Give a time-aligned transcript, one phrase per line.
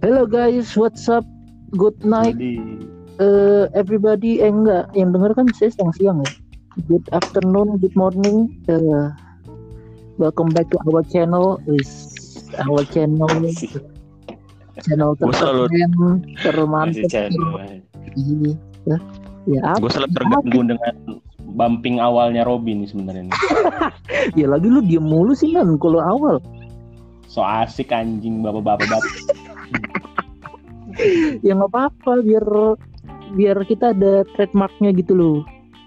[0.00, 1.28] Hello guys, what's up?
[1.76, 2.32] Good night,
[3.20, 4.40] uh, everybody.
[4.40, 6.32] Eh enggak, yang denger kan saya siang siang ya.
[6.88, 8.64] Good afternoon, good morning.
[8.64, 9.12] Uh,
[10.16, 11.60] welcome back to our channel.
[11.68, 11.92] Is
[12.64, 13.28] our channel
[14.88, 15.68] channel terkeren,
[17.04, 17.60] channel.
[18.16, 18.96] Iya.
[19.52, 19.84] Ya apa?
[19.84, 20.94] gue selalu terganggu dengan
[21.60, 23.28] bumping awalnya Robin nih sebenarnya.
[24.36, 26.40] Ya lagi lu diem mulu sih kan kalau awal.
[27.28, 29.29] So asik anjing bapak-bapak bapak.
[31.40, 32.44] Ya nggak apa-apa biar
[33.32, 35.38] biar kita ada trademarknya gitu loh.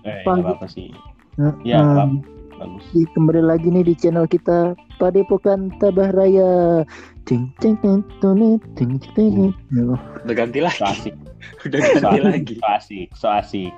[0.02, 0.90] Eh, Apa apa-apa sih.
[1.36, 1.62] Ya, Hmm.
[1.62, 2.18] nggak apa-apa.
[2.56, 2.84] bagus.
[2.90, 4.58] Di- kembali lagi nih di channel kita
[4.96, 6.82] Padepokan Tabah Raya.
[7.24, 8.40] Ting ting ting ting
[8.74, 9.52] ting ting ting.
[9.82, 10.84] Oh, Udah ganti So lagi.
[10.84, 11.16] asik,
[11.62, 12.54] Udah so ganti asik, lagi.
[12.56, 13.72] so asik, so asik.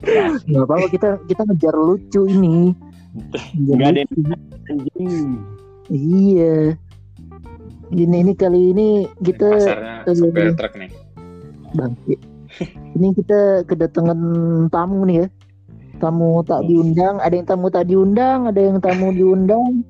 [0.00, 0.46] So asik.
[0.46, 2.72] nggak apa-apa kita kita ngejar lucu ini.
[3.58, 4.02] Ngejar Nggak ada.
[5.88, 6.76] Iya.
[7.90, 8.88] Gini ini kali ini
[9.20, 10.90] kita Pasarnya truk nih.
[11.74, 11.92] bang.
[12.94, 14.18] Ini kita kedatangan
[14.70, 15.28] tamu nih ya.
[16.00, 19.84] Tamu tak diundang, ada yang tamu tak diundang, ada yang tamu diundang.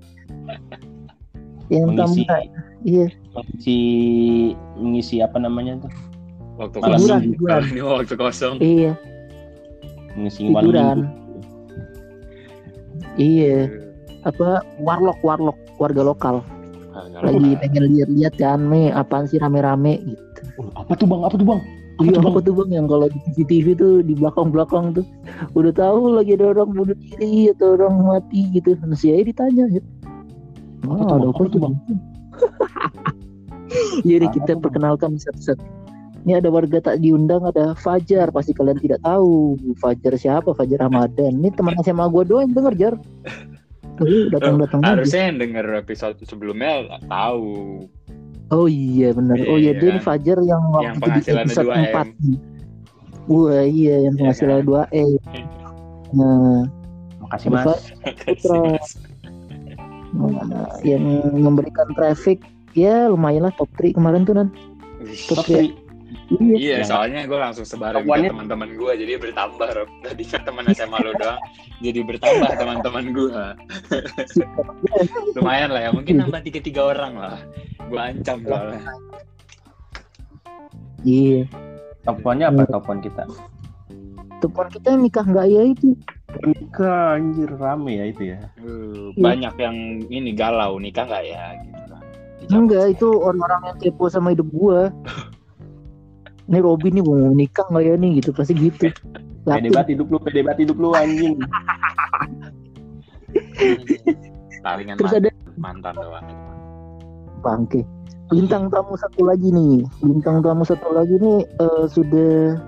[1.71, 2.41] Yang tamu tak,
[2.83, 3.07] iya.
[3.31, 3.79] mengisi,
[4.75, 5.93] mengisi apa namanya tuh?
[6.59, 7.23] Waktu kosong.
[7.39, 8.55] Kalau ini waktu kosong.
[8.59, 8.93] Iya,
[10.19, 10.99] Mengisi malam Hiburan.
[10.99, 11.09] minggu.
[13.17, 13.57] iya.
[14.27, 16.37] Apa warlock warlock warga lokal
[17.01, 20.41] Ah, lagi pengen lihat-lihat kan nih apaan sih rame-rame gitu.
[20.61, 21.21] Oh, apa tuh bang?
[21.25, 21.61] Apa tuh bang?
[21.97, 22.33] Apa Iya tuh, Bang?
[22.33, 25.05] apa tuh bang yang kalau di CCTV tuh di belakang-belakang tuh
[25.53, 28.77] udah tahu lagi ada orang bunuh diri atau orang mati gitu.
[28.85, 29.81] Nah, si Ai ditanya ya.
[30.85, 31.33] Apa Oh, tuh, ada Bang?
[31.33, 31.75] apa Apa tuh bang?
[34.09, 35.65] Jadi Apa kita perkenalkan satu-satu.
[36.21, 38.29] Ini ada warga tak diundang, ada Fajar.
[38.29, 40.53] Pasti kalian tidak tahu Fajar siapa?
[40.53, 41.41] Fajar Ramadan.
[41.41, 42.95] Ini teman SMA gue doang yang denger Jar.
[44.01, 44.89] Tapi datang-datang aja.
[44.97, 47.85] Harusnya yang denger episode sebelumnya tahu.
[48.51, 49.37] Oh iya benar.
[49.47, 49.81] Oh iya Iya.
[49.81, 51.85] dia ini Fajar yang waktu Yang itu di episode 2M.
[51.93, 52.39] 4 nih.
[53.31, 54.91] Wah iya yang Iya penghasilan kan?
[54.91, 55.05] 2 E.
[56.11, 56.67] Nah,
[57.23, 57.95] Makasih mas.
[58.27, 58.61] Putra
[60.11, 61.05] nah, yang
[61.39, 62.43] memberikan traffic
[62.75, 64.49] ya lumayan lah top 3 kemarin tuh nan.
[65.31, 65.71] Top Top 3.
[66.31, 66.55] Iya.
[66.55, 66.87] Iya, Ya.
[66.87, 69.69] soalnya gue langsung sebarin ke teman-teman gue, jadi bertambah.
[69.75, 69.91] Rob.
[70.07, 71.41] Tadi kan teman SMA lo doang,
[71.83, 73.43] jadi bertambah teman-teman gue.
[75.35, 77.39] Lumayan lah ya, mungkin nambah tiga tiga orang lah.
[77.91, 78.79] Gue ancam soalnya.
[81.03, 81.51] Iya.
[82.07, 83.25] Top one-nya apa top one kita?
[84.41, 85.89] Teman kita yang nikah nggak ya itu.
[86.47, 88.39] Nikah anjir rame ya itu ya.
[88.63, 89.21] Uh, Iya.
[89.21, 89.77] banyak yang
[90.07, 92.03] ini galau nikah nggak ya gitu kan.
[92.51, 94.95] Enggak, itu orang-orang yang kepo sama hidup gua.
[96.51, 98.91] Ini Robin nih mau nikah nggak ya nih gitu pasti gitu.
[99.47, 101.39] Pede banget hidup lu, pede banget hidup lu anjing.
[104.67, 106.27] palingan Terus mantan, ada mantan doang.
[107.41, 107.81] bangke.
[108.35, 109.87] Bintang tamu satu lagi nih.
[110.03, 112.59] Bintang tamu satu lagi nih eh, sudah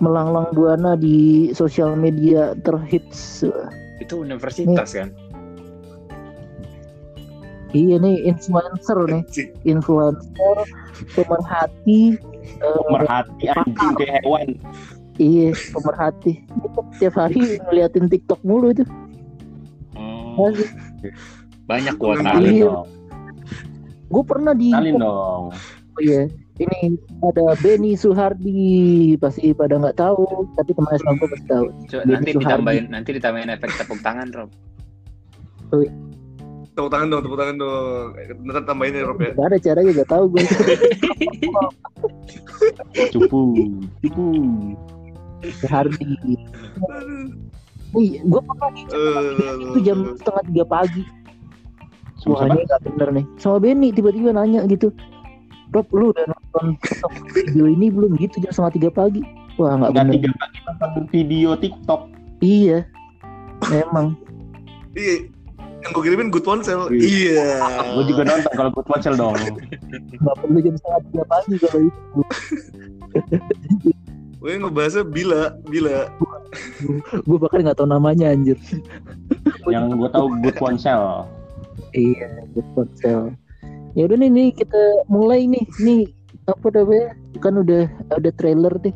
[0.00, 3.44] melanglang buana di sosial media terhits.
[4.00, 5.12] Itu universitas kan?
[7.70, 9.22] Iya nih influencer nih,
[9.62, 10.56] influencer
[11.14, 12.18] pemerhati.
[12.52, 14.48] Eh, Merhati anjing kayak hewan.
[15.16, 16.32] iya pemerhati.
[16.96, 18.84] Tiap hari ngeliatin TikTok mulu itu.
[20.32, 20.48] Oh,
[21.66, 22.18] banyak gua Iya.
[22.18, 22.54] kenalin.
[22.62, 22.86] dong.
[24.08, 25.44] Gue pernah di Kenalin dong.
[25.90, 28.62] Oh iya, ini ada Benny Suhardi
[29.16, 30.24] pasti pada nggak tahu,
[30.54, 31.66] tapi teman SMA gue pasti tahu.
[31.84, 32.40] Coba nanti Suhardi.
[32.40, 34.50] ditambahin nanti ditambahin efek tepuk tangan, Rob.
[36.80, 38.06] Tepuk tangan dong, tepuk tangan dong.
[38.48, 39.36] Ntar tambahin ya Rob ya.
[39.36, 40.40] Gak ada caranya gak tahu gue.
[43.12, 43.40] Cupu,
[44.00, 44.26] cupu.
[45.60, 46.16] Suhardi.
[47.92, 48.82] Nih, gue pernah di
[49.60, 51.04] itu jam setengah tiga pagi.
[52.24, 53.24] Wah ini gak bener nih.
[53.36, 54.88] Sama Benny tiba-tiba nanya gitu.
[55.76, 59.20] Rob lu udah nonton TikTok video ini belum gitu jam setengah tiga pagi?
[59.60, 60.14] Wah nggak Udah bener.
[60.16, 62.00] tiga pagi nonton video TikTok.
[62.40, 62.88] Iya,
[63.68, 64.16] memang.
[64.96, 65.28] Iya.
[65.80, 66.92] Yang gue kirimin good ponsel.
[66.92, 67.00] Iya.
[67.00, 67.52] Iya.
[67.96, 69.36] Gue juga nonton kalau gue ponsel dong.
[70.20, 72.20] Nggak perlu jam setengah tiga pagi kalau itu.
[74.40, 76.08] Gue ngebahasnya bila, bila.
[77.12, 78.56] gue bahkan nggak tahu namanya anjir.
[79.68, 81.28] Yang gue tahu good ponsel.
[81.92, 83.36] Iya, good ponsel.
[83.92, 84.80] Ya udah nih, nih kita
[85.12, 85.64] mulai nih.
[85.84, 86.08] Nih
[86.48, 87.12] apa namanya?
[87.40, 88.94] Kan udah ada trailer deh.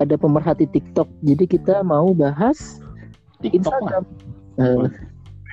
[0.00, 1.08] Ada pemerhati TikTok.
[1.24, 2.80] Jadi kita mau bahas
[3.44, 3.60] TikTok.
[3.60, 4.04] Instagram.
[4.58, 4.86] Eh,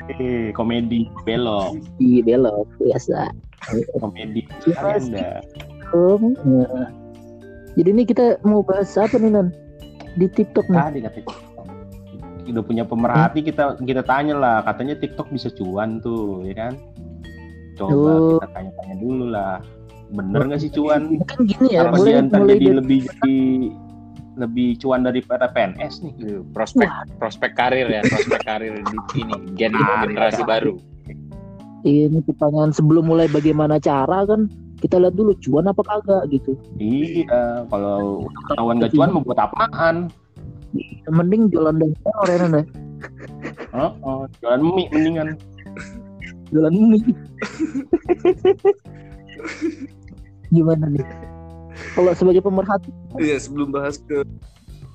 [0.06, 3.34] Eh, komedi belok, di belok biasa.
[3.98, 5.30] komedi Iya, anda.
[6.46, 6.90] Nah.
[7.76, 9.50] Jadi ini kita mau bahas apa nih Nan?
[10.16, 10.78] Di TikTok nih.
[10.78, 11.20] Tadi kata
[12.46, 16.74] udah punya pemerhati kita kita tanya lah katanya TikTok bisa cuan tuh ya kan
[17.74, 18.38] coba Oh.
[18.38, 19.58] kita tanya-tanya dulu lah
[20.14, 23.38] bener nggak sih cuan kan gini ya Apa mulai mulai jadi dari lebih jadi
[24.36, 26.14] lebih cuan daripada PNS nih.
[26.20, 30.76] Iya, prospek prospek karir ya prospek karir di ini gen generasi baru.
[31.86, 34.50] Ini pertanyaan sebelum mulai bagaimana cara kan
[34.82, 36.58] kita lihat dulu cuan apa kagak gitu.
[36.82, 38.28] Iya kalau
[38.58, 40.10] kawan gak cuan mau buat apaan?
[41.08, 41.96] Mending jualan dan
[42.26, 42.64] orang ya
[43.76, 45.38] oh, oh, jualan mie mendingan.
[46.50, 47.06] Jualan mie.
[50.56, 51.04] Gimana nih
[51.96, 52.92] kalau sebagai pemerhati.
[53.16, 54.28] Iya, sebelum bahas ke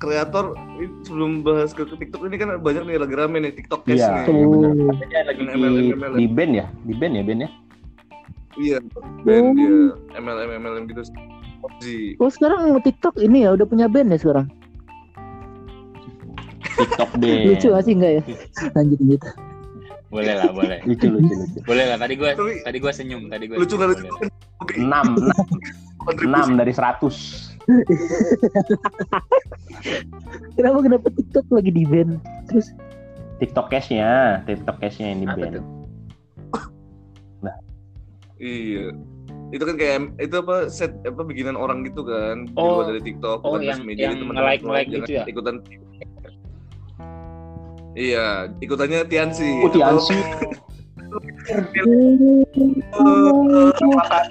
[0.00, 4.00] kreator, ini sebelum bahas ke, TikTok ini kan banyak nih lagi rame nih TikTok Cash
[4.00, 4.28] Iya.
[4.28, 4.44] nih.
[4.92, 6.18] Katanya lagi di, MLM, MLM.
[6.20, 6.66] di band ya?
[6.84, 7.50] Di band ya band ya?
[8.60, 8.76] Iya,
[9.24, 9.70] band dia
[10.20, 11.02] MLM MLM gitu.
[12.20, 14.46] Oh sekarang TikTok ini ya udah punya band ya sekarang?
[16.76, 18.22] TikTok band lucu gak sih enggak ya?
[18.76, 19.22] Lanjut lanjut.
[20.10, 20.78] Boleh lah boleh.
[20.88, 21.58] Lucu lucu lucu.
[21.62, 22.30] Boleh lah tadi gue
[22.66, 24.04] tadi gue senyum tadi gue Lucu nggak lucu?
[24.80, 25.46] enam enam
[26.00, 26.28] Kontribusi.
[26.30, 27.16] enam dari seratus
[30.56, 32.18] kenapa kenapa TikTok lagi di band
[32.48, 32.72] terus
[33.38, 35.64] TikTok cashnya TikTok cashnya yang di Apa band tuh?
[38.40, 38.96] Iya.
[39.52, 42.80] Itu kan kayak itu apa set apa bikinan orang gitu kan di Oh.
[42.80, 43.84] luar dari TikTok Oh, bukan yang-.
[43.84, 45.24] Jadi yang semua nge-like jangan gitu ya?
[45.28, 45.54] Ikutan.
[47.90, 48.26] Iya,
[48.60, 49.50] ikutannya Tiansi.
[49.60, 50.16] Oh, Tiansi.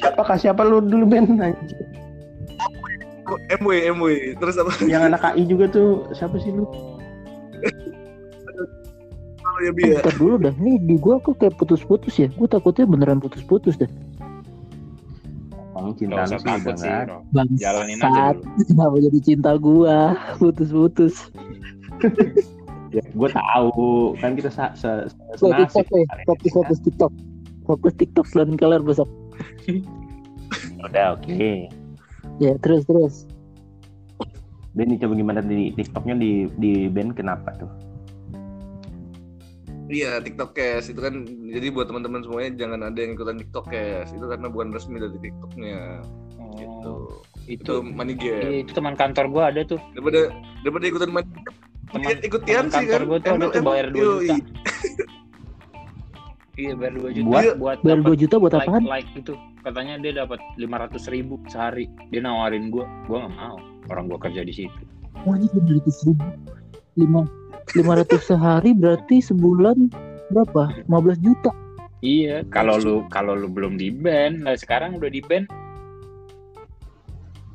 [0.08, 1.26] Apakah siapa lu dulu Ben?
[1.40, 1.84] Anjir.
[3.62, 4.06] MW MW.
[4.42, 4.72] Terus apa?
[4.86, 6.66] Yang anak KI juga tuh siapa sih lu?
[9.60, 12.88] Oh, ya eh, bentar dulu dah nih di gua kok kayak putus-putus ya gua takutnya
[12.88, 13.92] beneran putus-putus dah
[15.76, 16.96] Kamu Gak cinta lu sih udah sih
[17.60, 21.28] jalanin aja dulu kenapa jadi cinta gua putus-putus
[22.90, 25.86] Ya, gue tahu kan kita sa se se senasib.
[26.26, 27.14] Fokus fokus TikTok
[27.70, 29.06] fokus TikTok selain kalian besok
[30.90, 31.70] Udah oke.
[32.42, 33.16] ya terus terus
[34.74, 37.70] Ben coba gimana di TikToknya di di band kenapa tuh?
[39.90, 44.14] Iya, TikTok Cash itu kan jadi buat teman-teman semuanya jangan ada yang ikutan TikTok Cash.
[44.14, 46.06] Itu karena bukan resmi dari TikToknya
[46.62, 46.94] gitu.
[46.94, 48.62] oh, Itu itu money game.
[48.62, 50.30] itu teman kantor gue ada tuh Daripada
[50.62, 51.58] daripada ikutan money game,
[51.90, 53.10] teman ikut teman kantor kan.
[53.10, 53.64] gue tuh MLM.
[53.66, 54.36] bayar dua juta.
[56.60, 57.44] Iya bayar dua juta Buat?
[57.56, 58.84] buat bayar 2 juta buat like apaan?
[58.84, 59.32] like itu
[59.64, 61.88] katanya dia dapat lima ratus ribu sehari.
[62.12, 63.56] Dia nawarin gue gue nggak mau.
[63.88, 64.82] Orang gue kerja di situ.
[65.24, 66.24] Wah ini lima ratus ribu
[67.00, 67.22] lima
[67.80, 69.88] lima ratus sehari berarti sebulan
[70.30, 70.84] berapa?
[70.92, 71.52] 15 juta.
[72.04, 75.48] Iya kalau lu kalau lu belum di band nah sekarang udah di band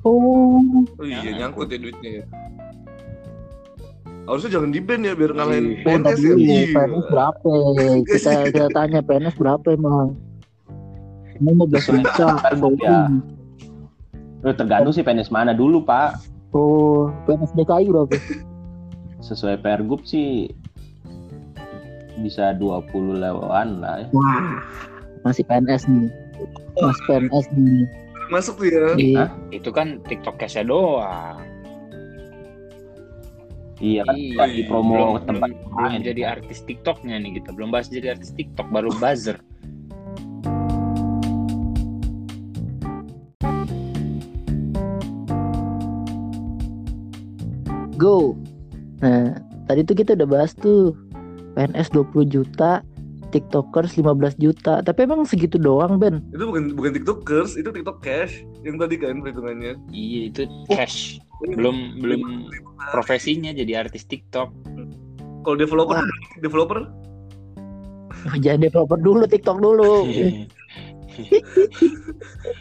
[0.04, 0.60] oh.
[0.96, 2.24] Oh iya, Ya, nyangkut ya duitnya ya.
[4.24, 5.84] Harusnya jangan di band ya biar ngalahin Iya.
[5.84, 6.34] Oh, PNS ya.
[6.72, 7.50] PNS berapa?
[8.08, 10.16] Kita kita tanya PNS berapa emang?
[11.36, 12.40] Ini mau belas juta.
[12.84, 13.08] Ya.
[14.44, 16.20] Lu tergantung sih PNS mana dulu pak.
[16.56, 18.16] Oh, PNS DKI berapa?
[19.20, 20.48] Sesuai Pergub sih
[22.20, 24.08] bisa 20 lewan lah ya.
[24.12, 24.60] Wah,
[25.24, 26.08] masih PNS nih.
[26.80, 27.84] Mas PNS nih.
[28.32, 28.86] Masuk tuh ya.
[28.96, 29.24] Iya.
[29.52, 31.53] itu kan TikTok cashnya doang
[33.84, 36.00] Iya kan Iya, lagi promo belum, tempat belum, belum lain.
[36.00, 39.36] jadi artis TikToknya nih kita belum bahas jadi artis TikTok baru buzzer
[47.94, 48.34] Go.
[49.00, 49.38] Nah,
[49.70, 50.98] tadi tuh kita udah bahas tuh
[51.54, 52.82] PNS 20 juta,
[53.34, 54.78] TikTokers 15 juta.
[54.80, 56.22] Tapi emang segitu doang, Ben?
[56.30, 59.74] Itu bukan bukan TikTokers, itu TikTok Cash yang tadi kan perhitungannya.
[59.90, 62.48] iya itu cash belum belum
[62.88, 64.48] profesinya jadi artis TikTok
[65.42, 66.00] Kalau developer,
[66.40, 66.88] developer
[68.44, 70.08] Jangan developer dulu, TikTok dulu.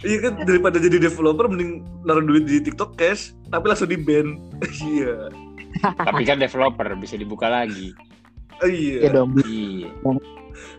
[0.04, 4.36] iya kan daripada jadi developer mending naruh duit di TikTok Cash tapi langsung di ban.
[4.84, 5.32] Iya.
[5.98, 7.98] tapi kan developer bisa dibuka lagi
[8.64, 9.10] Oh, ya iya.
[9.12, 9.36] dong.
[9.44, 9.92] iya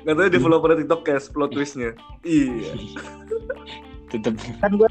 [0.05, 1.93] Nggak tahu developer TikTok Cash plot twistnya.
[2.25, 2.73] Iya.
[4.15, 4.87] tetep kan gue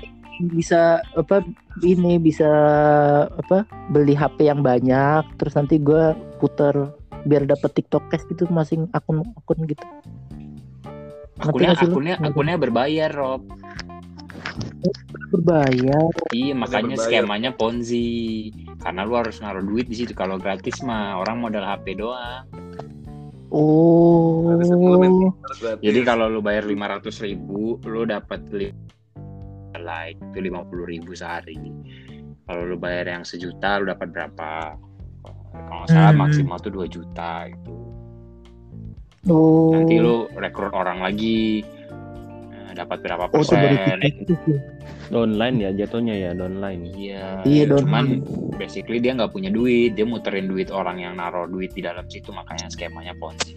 [0.51, 1.45] bisa apa
[1.79, 2.49] ini bisa
[3.31, 6.11] apa beli HP yang banyak terus nanti gue
[6.43, 6.91] puter
[7.23, 9.85] biar dapat TikTok cash gitu masing akun akun gitu.
[11.39, 13.47] Akunnya akunnya akunnya berbayar Rob
[15.29, 16.03] berbayar.
[16.31, 17.23] iya makanya berbayar.
[17.23, 18.49] skemanya ponzi
[18.79, 22.45] karena lu harus naruh duit di situ kalau gratis mah orang modal HP doang
[23.53, 24.49] Oh.
[25.77, 28.73] Jadi kalau lu bayar lima ratus ribu lu dapat li-
[29.77, 31.61] like itu lima puluh ribu sehari
[32.49, 34.73] kalau lu bayar yang sejuta lu dapat berapa
[35.53, 36.25] kalau salah Hmm.
[36.25, 37.73] maksimal tuh 2 juta gitu
[39.29, 39.69] Oh.
[39.71, 41.61] nanti lu rekrut orang lagi
[42.75, 44.57] dapat berapa Oh, itu baru persen TikTok sih.
[45.13, 46.81] Online ya jatuhnya ya online.
[46.93, 48.25] Iya, Iya, cuman
[48.57, 52.33] basically dia nggak punya duit, dia muterin duit orang yang naruh duit di dalam situ,
[52.33, 53.53] makanya skemanya ponzi.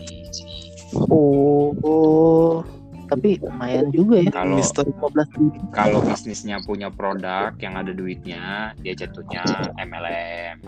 [1.10, 2.62] Oh, oh.
[3.06, 4.30] Tapi lumayan juga ya.
[4.34, 5.58] Kalau Mister 15 ribu.
[5.70, 9.46] kalau bisnisnya punya produk yang ada duitnya, dia jatuhnya
[9.78, 10.58] MLM.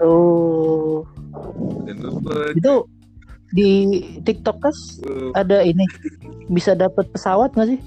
[0.00, 1.04] Oh,
[2.56, 2.72] itu
[3.50, 3.70] di
[4.22, 4.78] TikTok kas
[5.34, 5.82] ada ini
[6.48, 7.80] bisa dapat pesawat nggak sih?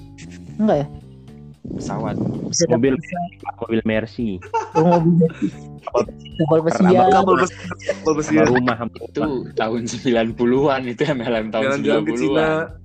[0.56, 0.88] Enggak ya?
[1.64, 2.16] Pesawat.
[2.48, 2.92] Bisa Mobil.
[2.94, 3.30] pesawat.
[3.64, 4.28] Mobil Mercy.
[4.76, 5.28] Oh, mobil.
[6.34, 7.08] Kapal pesiar.
[7.12, 7.54] kapal besi
[7.88, 8.76] kapal besi Sama rumah.
[8.88, 12.82] Itu tahun 90-an itu MLM tahun jalan-jalan ke Cina 90-an.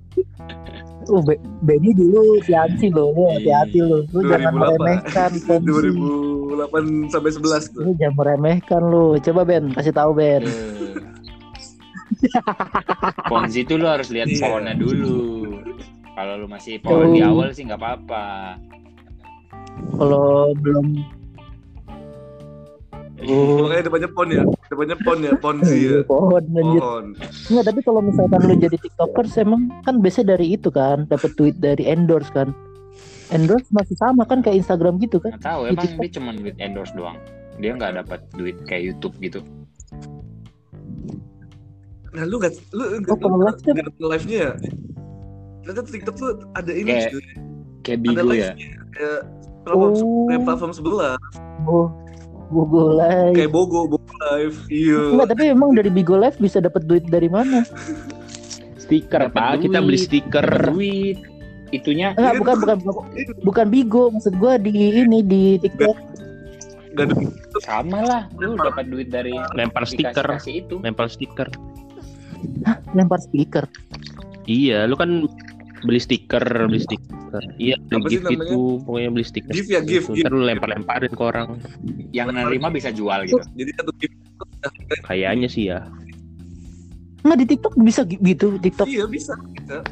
[1.10, 4.04] Oh, Be- Benny dulu hati-hati loh, lu hati-hati loh.
[4.12, 4.60] Lu jangan 2008.
[4.60, 5.66] meremehkan Ponzi.
[5.66, 9.06] 2008 sampai 11 tuh Lu jangan meremehkan lu.
[9.18, 10.42] Coba Ben, kasih tahu Ben.
[13.30, 14.40] Ponzi itu lu harus lihat Iya.
[14.42, 15.18] pohonnya dulu.
[16.10, 17.32] Kalau lu masih pohon di Oh.
[17.32, 18.56] awal sih nggak apa-apa.
[19.96, 20.86] Kalau belum
[23.20, 27.04] Oh, Pokoknya depannya pon ya depannya pon ya ponzi ya pohon pohon
[27.52, 31.52] Enggak, tapi kalau misalkan lu jadi tiktokers emang kan biasanya dari itu kan, dapat duit
[31.60, 32.56] dari endorse kan.
[33.28, 35.36] Endorse masih sama kan kayak Instagram gitu kan?
[35.36, 37.20] Nggak tahu Di emang dia cuma duit endorse doang.
[37.60, 39.44] Dia nggak dapat duit kayak YouTube gitu.
[42.10, 43.38] Nah lu gak lu Oh, kalau
[44.08, 44.50] live nya ya
[45.62, 47.24] ternyata TikTok tuh ada ini Kayak- cuy.
[47.80, 48.52] Kayak ada Bigo live ya.
[48.90, 49.20] kayak
[49.62, 50.24] platform Oh.
[50.26, 51.14] kayak platform sebelah
[51.62, 51.86] Oh,
[52.48, 53.34] Google Live.
[53.36, 54.00] kayak Bogo Bogo
[54.32, 57.62] live iya Enggak, tapi emang dari Bigo Live bisa dapat duit dari mana?
[58.76, 59.62] Stiker pak.
[59.62, 60.42] Kita beli stiker.
[60.68, 61.22] duit.
[61.70, 62.76] Itunya Enggak, bukan bukan
[63.40, 65.94] bukan Bigo, maksud gua di ini di TikTok.
[66.90, 67.14] gak ada
[67.62, 68.22] sama lah.
[68.34, 70.26] Lu dapat duit dari Lempar stiker.
[70.42, 70.82] itu.
[70.82, 71.46] Lempar stiker.
[72.92, 73.64] Lempar speaker.
[74.44, 75.30] Iya, lu kan
[75.80, 77.42] beli stiker, beli stiker.
[77.56, 78.50] Iya, beli gift namanya?
[78.50, 79.52] itu, pokoknya beli stiker.
[79.54, 80.12] gift ya gift, Itu.
[80.18, 80.24] gift.
[80.26, 81.48] Ntar lu lempar-lemparin ke orang.
[82.10, 83.40] Yang nerima bisa jual gitu.
[83.54, 84.14] jadi satu gift
[85.06, 85.86] Kayaknya sih ya.
[87.20, 88.88] Enggak di TikTok bisa gi- gitu, TikTok.
[88.88, 89.84] iya bisa bisa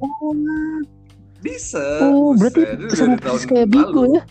[0.00, 0.32] Oh,
[1.40, 2.60] bisa oh berarti
[2.92, 4.22] sama persis kayak Bigo ya?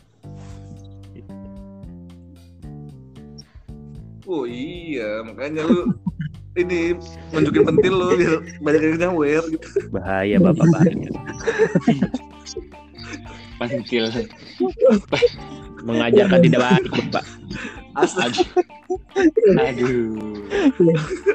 [4.26, 5.90] oh iya makanya lu
[6.58, 6.98] ini
[7.30, 11.10] nunjukin pentil lu biar banyak yang nyawer gitu Bahaya bapak bahaya.
[13.60, 14.06] Pentil.
[15.84, 17.24] Mengajarkan tidak baik bapak.
[18.00, 18.48] asli Aduh.
[19.60, 20.16] Aduh.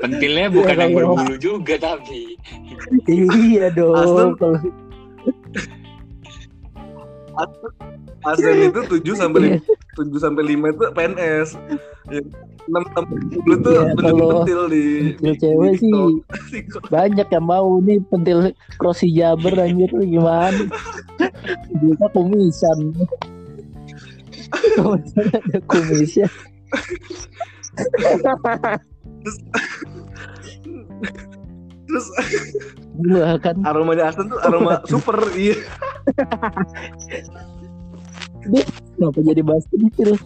[0.01, 2.35] Pentilnya bukan yang berbulu juga tapi.
[3.09, 4.35] iya dong.
[8.25, 9.61] Asli itu 7 sampai
[9.95, 11.49] 7 sampai 5 itu PNS.
[12.11, 12.21] Ya,
[12.65, 14.85] 6 sampai 10 tuh Iya, nunjukin kalau pentil di
[15.17, 15.95] pentil di- cewek di sih
[16.95, 18.39] banyak yang mau nih pentil
[18.77, 20.65] crossy jaber anjir lu gimana?
[21.73, 22.79] Dia kumisan.
[25.35, 26.29] Ada kumisnya.
[31.85, 32.07] Terus
[32.95, 35.59] Gua kan aromanya Aston tuh aroma super iya.
[38.97, 40.17] Kenapa jadi bahas pentil?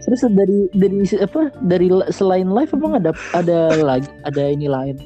[0.00, 1.52] Terus dari dari apa?
[1.64, 4.96] Dari selain live emang ada ada lagi ada ini lain.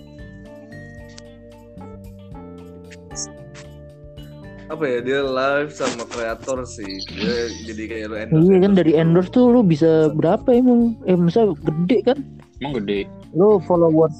[4.73, 6.99] Apa ya dia live sama kreator sih.
[7.13, 10.99] Dia jadi kayak lu Iya kan dari endorse tuh lu bisa berapa emang?
[11.05, 12.19] Eh masa gede kan?
[12.63, 13.07] Emang gede.
[13.37, 14.15] Lu followers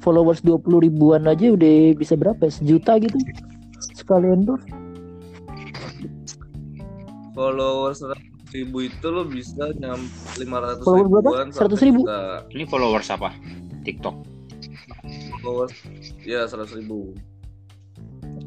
[0.00, 2.48] followers 20 ribuan aja udah bisa berapa?
[2.48, 2.52] ya?
[2.54, 3.18] Sejuta gitu.
[3.92, 4.79] Sekali endorse.
[7.40, 9.96] Followers 100 ribu itu lo bisa nyam
[10.36, 11.28] 500 Followers berapa?
[11.32, 12.00] ribuan 100 ribu?
[12.52, 13.32] Ini followers apa?
[13.80, 14.16] TikTok.
[15.40, 15.72] followers
[16.20, 17.16] ya 100 ribu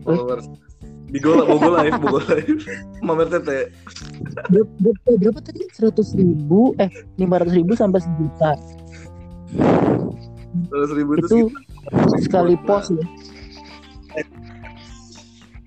[0.05, 0.45] followers
[1.09, 2.61] Bigo lah, Bogo live, Bogo live
[3.05, 3.69] Mamer Tete
[4.49, 5.61] Berapa, berapa, berapa tadi?
[5.69, 8.51] 100 ribu eh 500 ribu sampai sejuta.
[10.73, 13.05] 100 ribu itu, Itu sekitar sekali post ya.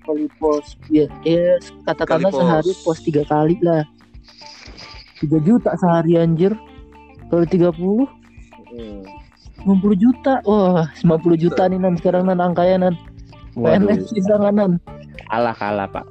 [0.07, 0.79] Sekali post.
[0.87, 3.03] Ya, ya katakanlah sehari post.
[3.03, 3.83] tiga kali lah.
[5.19, 6.55] 3 juta sehari anjir.
[7.27, 8.07] Kalau 30
[8.67, 9.03] Hmm.
[9.65, 10.39] 90 juta.
[10.43, 12.95] Wah, 90 juta nih nan sekarang nan angkanya nan.
[13.51, 14.71] Waduh, PNS bisa nggak nan?
[15.27, 16.05] kalah kalah pak.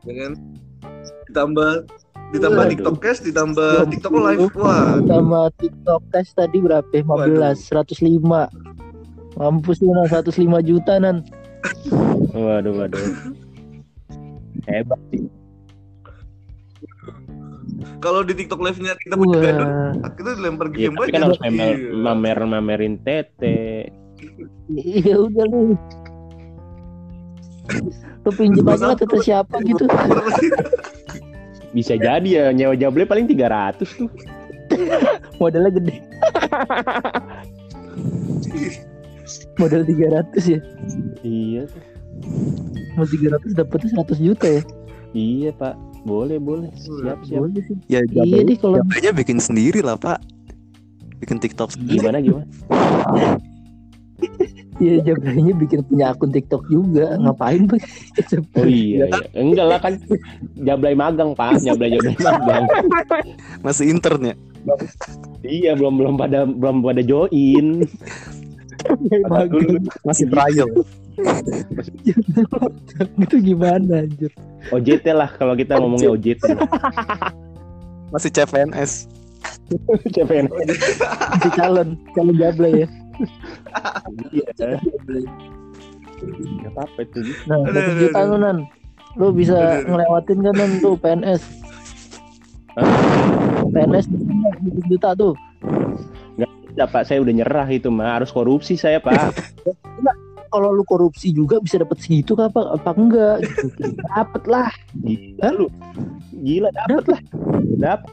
[0.00, 0.32] dengan
[1.26, 1.84] ditambah
[2.30, 2.72] ditambah Waduh.
[2.72, 6.86] TikTok cash ditambah TikTok live wah Sama TikTok cash tadi berapa?
[6.88, 8.48] 15, 105.
[9.34, 10.30] Mampus lu nan 105
[10.62, 11.26] juta nan.
[12.30, 13.02] Waduh waduh.
[14.68, 15.24] Hebat sih.
[18.00, 19.68] kalau di TikTok live nya kita punya gadun
[20.16, 21.92] kita dilempar Iya, game tapi aja kan harus mamer, Iya.
[21.96, 23.92] mamer mamerin tete.
[24.72, 25.60] Iya udah lu.
[28.20, 29.84] Lu pinjem aja lah kata siapa gitu.
[31.76, 34.08] Bisa jadi ya nyewa Jablay paling 300 tuh.
[35.40, 35.94] Modalnya gede.
[39.60, 40.60] Modal 300 ya.
[41.20, 41.82] Iya tuh.
[42.98, 44.62] Mau 300 dapetnya 100 juta ya.
[45.14, 45.74] Iya, Pak.
[46.04, 46.70] Boleh, boleh.
[46.76, 47.40] Siap, siap.
[47.44, 47.76] Boleh sih.
[47.88, 50.16] Ya Iya deh kalau Jablay-nya bikin sendiri lah pak
[51.20, 52.48] Bikin TikTok sendiri Gimana gimana?
[54.80, 57.76] Iya jablanya bikin punya akun TikTok juga ngapain tuh?
[58.56, 59.20] Oh iya, iya.
[59.36, 60.00] Enggak lah kan
[60.56, 61.60] Jablay magang, Pak.
[61.60, 62.64] Jablay Jablay magang.
[63.60, 64.34] Masih intern ya
[65.44, 67.84] iya, belum belum pada belum pada join.
[70.04, 70.68] Masih trial
[73.24, 74.32] itu gimana anjir?
[74.72, 76.42] OJT lah kalau kita ngomongnya OJT.
[78.12, 79.20] Masih CPNS
[80.14, 80.46] CPN.
[81.42, 82.88] Si calon, calon jablay ya.
[84.34, 84.46] Iya.
[86.20, 87.20] Enggak apa-apa itu.
[87.48, 88.58] Nah, Aduh, 100 aduh, juta lu nan.
[89.18, 91.42] Lu bisa ngelewatin kan nan tuh PNS.
[93.70, 95.34] PNS 100 juta tuh.
[96.78, 99.34] Ya, Pak, saya udah nyerah itu mah harus korupsi saya, Pak.
[100.50, 103.66] Kalau lu korupsi juga bisa dapat segitu kan apa apa enggak gitu.
[104.04, 104.68] Dapet lah.
[104.96, 105.66] Gila lu.
[106.36, 107.20] Gila dapet lah.
[107.78, 108.10] Dapet.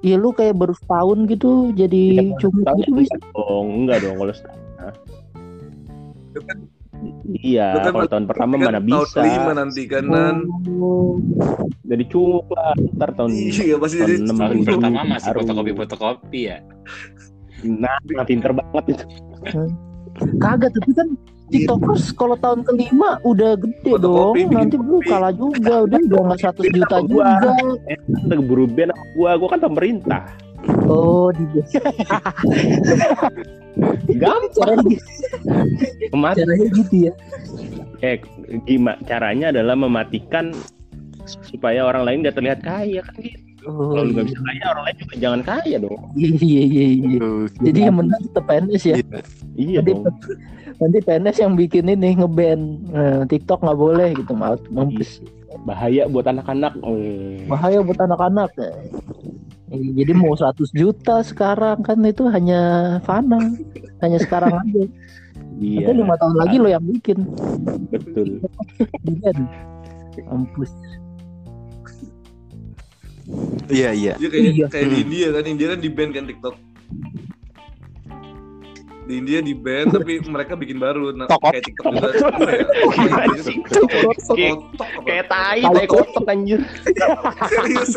[0.00, 3.16] Iya lu kayak baru setahun gitu jadi Iya, cuma gitu bisa.
[3.30, 4.92] dong, enggak dong kalau setengah.
[6.26, 6.68] Itu kan-
[7.32, 8.96] Iya, kan kalau tahun pertama Kan mana bisa.
[9.10, 10.36] Tahun kelima nanti kan Nan.
[10.74, 11.16] Oh,
[11.82, 12.76] Jadi cunguk lah.
[12.94, 16.58] Ntar tahun Iya pasti tahun jadi enam Tahun baru- pertama masih fotokopi-fotokopi ya.
[17.62, 19.04] Nah, nah, pinter banget itu.
[20.38, 21.08] Kagak tapi kan
[21.50, 24.32] TikTokers kalau tahun kelima udah gede dong.
[24.32, 25.06] Fotokopi, bikin Nanti kopi.
[25.10, 27.26] kalah juga udah udah nggak 100 juta gua.
[27.42, 27.50] juga.
[27.90, 30.22] Kita keburu band gua, gua kan pemerintah.
[30.86, 31.42] Oh, di
[34.14, 34.78] Gampang.
[34.86, 35.06] gitu-
[36.12, 37.12] Memat caranya gitu ya.
[38.00, 38.16] eh
[38.64, 40.54] gimana caranya adalah mematikan
[41.44, 43.49] supaya orang lain gak terlihat kaya kan gitu.
[43.68, 46.00] Oh, Kalau lu gak bisa kaya, orang lain juga jangan kaya dong.
[46.16, 46.86] iya iya iya.
[46.96, 47.20] iya.
[47.60, 48.96] Jadi yang menang tetap PNS ya.
[49.52, 50.04] Iya Nanti, dong.
[50.80, 55.20] nanti PNS yang bikin ini ngeband eh, TikTok nggak boleh gitu mau mampus
[55.60, 56.72] Bahaya buat anak-anak.
[56.80, 56.96] Oh.
[57.44, 58.48] bahaya buat anak-anak.
[58.56, 62.60] Eh, Jadi mau 100 juta sekarang kan itu hanya
[63.04, 63.38] fana,
[64.00, 64.82] hanya sekarang aja.
[65.60, 67.18] Iya, Nanti lima tahun lagi lo yang bikin.
[67.92, 68.40] betul.
[69.04, 69.30] Iya.
[70.26, 70.72] Mampus.
[73.70, 74.66] Iya iya Iya kayak Iya.
[74.66, 74.96] kayak di.
[75.00, 76.54] India kan India kan di ban kan TikTok.
[79.06, 82.10] Di India di ban tapi mereka bikin baru nah, kayak TikTok juga.
[82.10, 82.20] Ya?
[85.06, 86.60] Kayak- tai, tai kotok anjir.
[87.50, 87.94] Serius.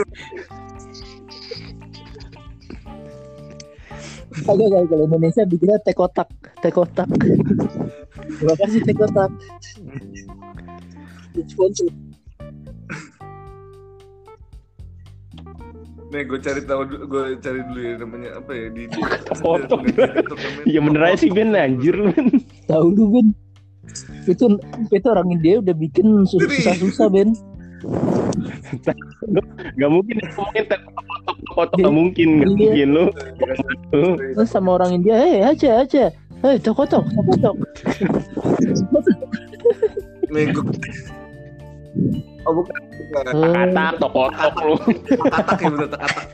[4.34, 6.26] Kagak kalau Indonesia bikinnya teh kotak,
[6.58, 7.06] teh kotak.
[8.34, 9.30] Terima kasih teh kotak.
[11.46, 11.88] Sponsor.
[16.14, 19.66] Nih gue cari tahu gue cari dulu ya namanya apa ya di namanya
[20.64, 21.98] Iya bener aja sih Ben anjir.
[21.98, 22.28] Ben.
[22.70, 23.28] Tahu lu Ben.
[24.24, 24.46] Itu
[24.88, 27.34] itu orang India udah bikin sus- susah-susah Ben.
[29.76, 30.80] Gak mungkin kotok
[31.52, 32.56] kotok gak mungkin, gak Iya.
[32.56, 33.06] mungkin lu.
[34.34, 36.14] Lu sama orang India, eh aja aja.
[36.42, 37.54] Eh teh kotak, teh kotak.
[40.30, 40.64] Nih gue
[42.44, 42.76] Oh bukan,
[43.14, 43.34] bukan.
[43.38, 44.76] Eh, katak, tok kotok lu.
[45.30, 46.26] katak ya bener katak.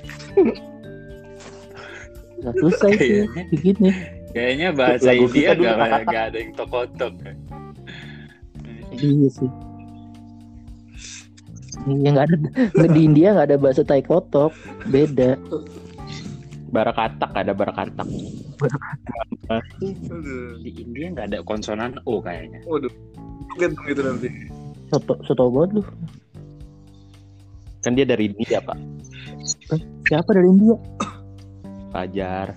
[2.40, 3.44] Nggak selesai sih Kayaknya.
[3.52, 3.94] bikinnya.
[4.30, 7.14] Kayaknya bahasa Lagu India gak, gak ada yang tokotok.
[8.96, 9.52] Iya sih.
[11.88, 12.36] Ya nggak ada
[12.76, 14.52] nggak di India nggak ada bahasa tai kotok,
[14.88, 15.40] beda.
[16.70, 18.08] Barakatak ada barakatak.
[19.50, 20.62] Aduh.
[20.62, 22.62] Di India gak ada konsonan O kayaknya.
[22.70, 22.92] Waduh.
[23.58, 24.30] Lihat dong itu nanti.
[24.94, 25.84] Soto soto banget lu.
[27.80, 28.78] Kan dia dari India, Pak.
[30.06, 30.76] Siapa dari India?
[31.90, 32.48] Fajar.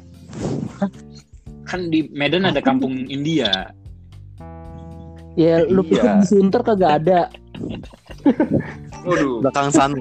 [1.63, 3.71] Kan di Medan ada kampung India.
[5.33, 6.21] Ya lu pikir Iya.
[6.21, 7.21] di Sunter kagak ada.
[9.03, 9.41] Waduh.
[9.41, 9.97] belakang sana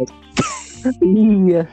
[1.01, 1.63] Iya.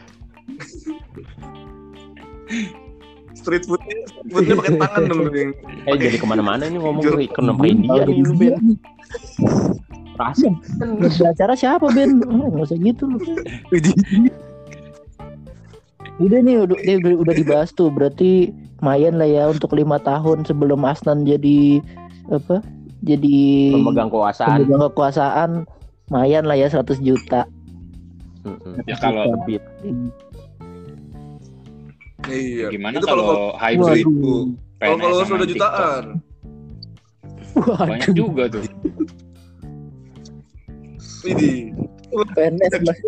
[3.35, 5.21] Street foodnya, street foodnya pakai tangan dong.
[5.89, 8.57] Eh jadi ke mana-mana ini ngomong ke kenapa India nih lu Ben?
[10.19, 12.19] Yang acara siapa Ben?
[12.27, 13.19] Oh, Nggak usah gitu lu.
[16.19, 18.51] Udah nih udah, udah, udah dibahas tuh berarti
[18.83, 21.79] lumayan lah ya untuk lima tahun sebelum Asnan jadi
[22.31, 22.59] apa?
[23.07, 24.67] Jadi Pemegang kekuasaan.
[24.67, 25.51] pemegang kekuasaan
[26.11, 27.47] lumayan lah ya 100 juta.
[28.91, 29.63] Ya kalau Lebih.
[32.29, 32.69] Iya.
[32.69, 34.45] gimana Itu kalau hybrid Waduh.
[34.83, 36.05] kalau kalau sudah jutaan.
[37.59, 38.63] Banyak juga tuh.
[41.29, 41.77] Widih.
[42.09, 42.99] PNS mas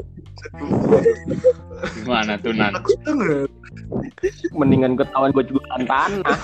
[1.96, 2.76] Gimana tuh Nan?
[4.52, 6.37] Mendingan ketahuan gue juga tanah.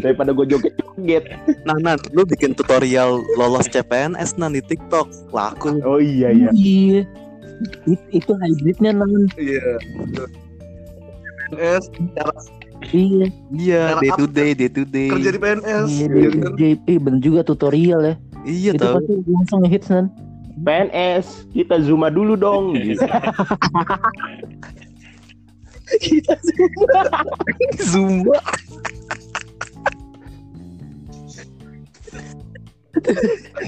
[0.00, 1.28] Daripada gue joget-joget.
[1.62, 5.12] Nah, Nan, lu bikin tutorial lolos CPNS Nan di TikTok.
[5.30, 5.76] Laku.
[5.84, 6.48] Oh iya iya.
[6.50, 7.04] iya
[7.84, 9.78] It- itu hybridnya nan Iya.
[11.46, 12.34] PNS cara
[12.90, 15.06] iya Iya, day to day, day to day.
[15.08, 15.86] kerja di PNS.
[15.86, 16.30] iya Iya?
[16.52, 18.94] JP bener juga tutorial ya Iya itu tahu.
[19.00, 20.06] pasti langsung ngehits nan
[20.54, 22.76] PNS, kita zuma dulu dong.
[26.00, 26.32] Gitu.
[27.92, 28.40] Zumba.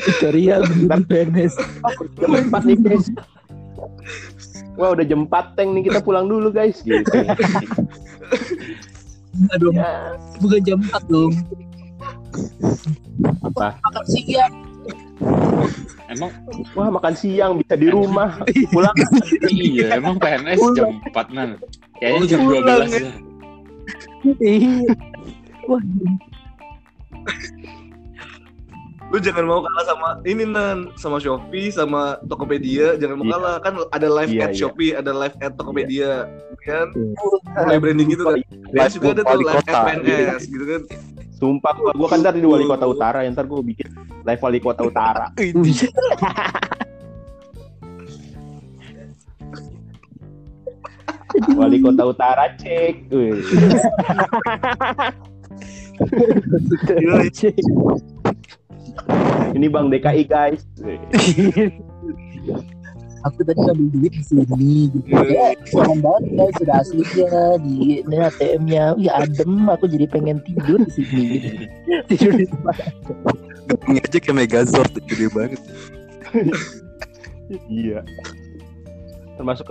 [0.06, 1.54] tutorial bener PNS
[2.16, 3.06] Jam 4 nih guys.
[4.76, 7.04] Wah udah jam 4 teng nih kita pulang dulu guys gitu.
[9.52, 11.32] Aduh, Ya, bukan jam 4 dong
[13.42, 13.66] apa?
[13.80, 14.52] makan siang
[16.06, 16.30] Emang
[16.78, 18.38] Wah makan siang bisa di rumah.
[18.70, 18.94] Pulang
[19.50, 21.50] iya, emang PNS jam 4 Nan.
[21.98, 23.00] Kayaknya jam Pulang, 12 ya.
[23.02, 23.12] ya.
[24.42, 24.74] iya
[25.66, 25.82] wah
[29.06, 33.34] Lu jangan mau kalah sama ini nan, sama Shopee, sama Tokopedia, jangan mau Iya.
[33.38, 33.56] kalah.
[33.62, 34.58] Kan ada live Iya, at iya.
[34.58, 36.26] Shopee, ada live at Tokopedia,
[36.66, 36.90] kan?
[37.54, 38.42] Mulai branding gitu kan.
[38.74, 40.82] Live juga ada tuh live at PNS gitu kan.
[41.36, 43.92] Sumpah gua, gua kan dari wali kota utara, ya, ntar gua bikin
[44.24, 45.28] live wali kota utara.
[51.36, 53.12] Wali kota utara cek.
[56.96, 57.28] Gila,
[59.52, 60.64] Ini Bang DKI guys.
[63.26, 64.46] Aku tadi ngambil duit di sini
[64.94, 70.38] gitu ya serem banget guys sudah aslinya di ini ATM-nya ya adem aku jadi pengen
[70.46, 71.48] tidur di sini gitu.
[72.14, 72.76] tidur di tempat
[73.90, 75.60] Ini aja kayak Megazord gede banget.
[77.70, 78.02] Iya.
[79.38, 79.70] Termasuk.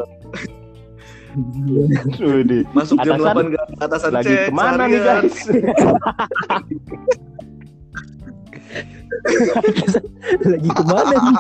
[2.72, 5.36] Masuk jam Atasan- 8 ke atasan lagi ke mana nih guys?
[10.52, 11.38] lagi ke mana nih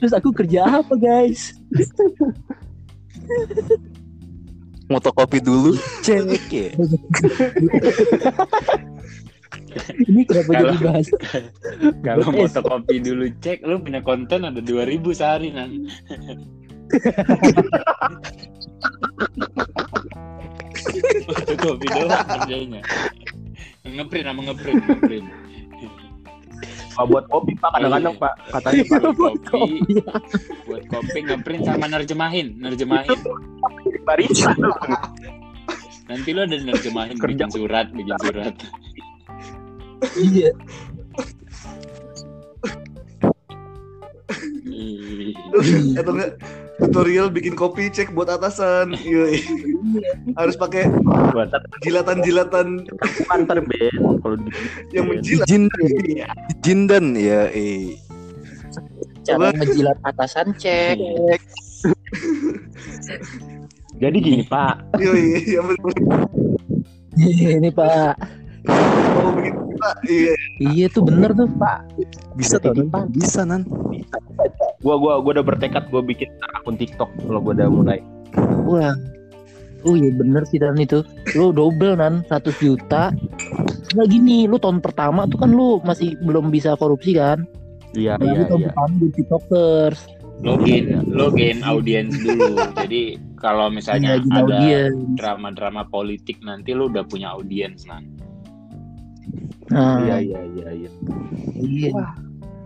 [0.00, 1.52] terus aku kerja apa guys
[4.90, 6.74] Motokopi dulu, cek ya.
[10.02, 11.06] ini kenapa Kalau- jadi bahas
[12.02, 12.50] Kalau Yes.
[12.50, 15.86] fotokopi dulu cek, lu punya konten ada 2000 sehari Nan.
[21.26, 22.80] fotokopi doang kerjanya.
[23.86, 25.26] Ngeprint sama ngeprint, ngeprint.
[26.90, 29.78] Pak buat kopi Pak kadang-kadang Pak katanya Pak buat kopi,
[30.66, 33.18] buat kopi ngeprint sama nerjemahin, nerjemahin.
[34.02, 34.50] barista.
[36.10, 37.46] Nanti lo ada nerjemahin Kerja.
[37.46, 38.54] bikin surat, bikin surat.
[40.18, 40.50] iya
[45.98, 46.30] Atau enggak
[46.80, 48.96] tutorial bikin kopi cek buat atasan.
[48.96, 49.42] Iya.
[50.38, 50.88] Harus pakai
[51.34, 51.52] Buat
[51.84, 52.88] jilatan-jilatan
[53.28, 54.50] antar band kalau di
[54.94, 55.46] yang menjilat.
[55.46, 55.86] Jindan,
[56.62, 57.98] Jindan ya, eh.
[59.20, 60.96] cara ngejilat atasan cek
[64.00, 65.12] Jadi gini Pak, Iya,
[65.44, 65.92] iya, betul.
[67.20, 70.32] ini pak Bikin kita, iya.
[70.60, 71.84] iya tuh bener tuh pak
[72.34, 73.08] Bisa tuh, Nan.
[73.10, 73.62] bisa nan.
[74.80, 77.98] gua gua gua udah bertekad gua bikin akun TikTok kalau gua udah mulai.
[78.64, 78.92] wah
[79.80, 81.00] Oh iya bener sih dan itu
[81.32, 83.16] Lu double nan 100 juta
[83.90, 87.48] Nah gini lu tahun pertama tuh kan lu masih belum bisa korupsi kan
[87.96, 88.68] Iya Nah, iya lu tahun iya.
[88.68, 90.00] pertama di tiktokers
[90.40, 92.56] login, login audiens dulu.
[92.72, 98.08] Jadi kalau misalnya Iya, gini ada drama-drama politik nanti lu udah punya audiens Nan.
[99.70, 100.90] Nah Iya iya iya iya.
[101.62, 102.04] iya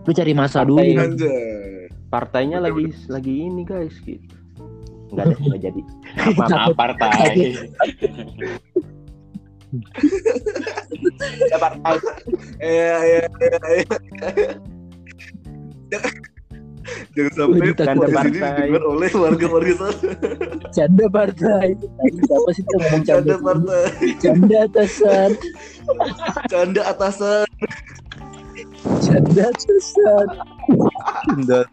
[0.05, 1.01] Lu cari masa dulu Partai-.
[1.01, 1.89] Anjay.
[2.09, 4.21] Partainya lagi lagi ini guys gitu.
[5.13, 5.81] Enggak deh, enggak jadi.
[6.37, 7.33] Maaf, Maaf partai.
[11.51, 11.95] ya partai.
[12.63, 13.97] Iya, iya, iya, iya.
[17.15, 17.71] Jangan sampai ini
[18.13, 18.67] partai.
[18.77, 20.09] oleh warga-warga sana.
[20.75, 21.67] Canda partai
[22.25, 23.87] Siapa sih tuh ngomong canda Canda partai,
[24.21, 25.31] Canda atasan
[26.49, 27.47] canda atasan.
[29.01, 30.27] Canda atasan
[31.25, 31.67] Jindan.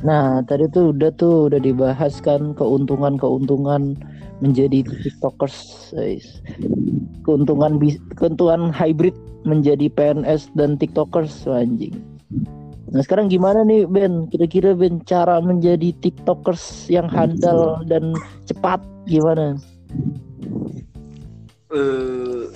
[0.00, 4.00] Nah, tadi tuh udah tuh udah dibahas kan keuntungan-keuntungan
[4.40, 6.40] menjadi tiktokers, guys.
[7.24, 11.96] Keuntungan bis- keuntungan hybrid menjadi PNS dan tiktokers anjing.
[12.90, 14.26] Nah, sekarang gimana nih Ben?
[14.26, 18.18] Kira-kira Ben cara menjadi tiktokers yang handal dan
[18.50, 19.54] cepat gimana?
[21.70, 22.50] eh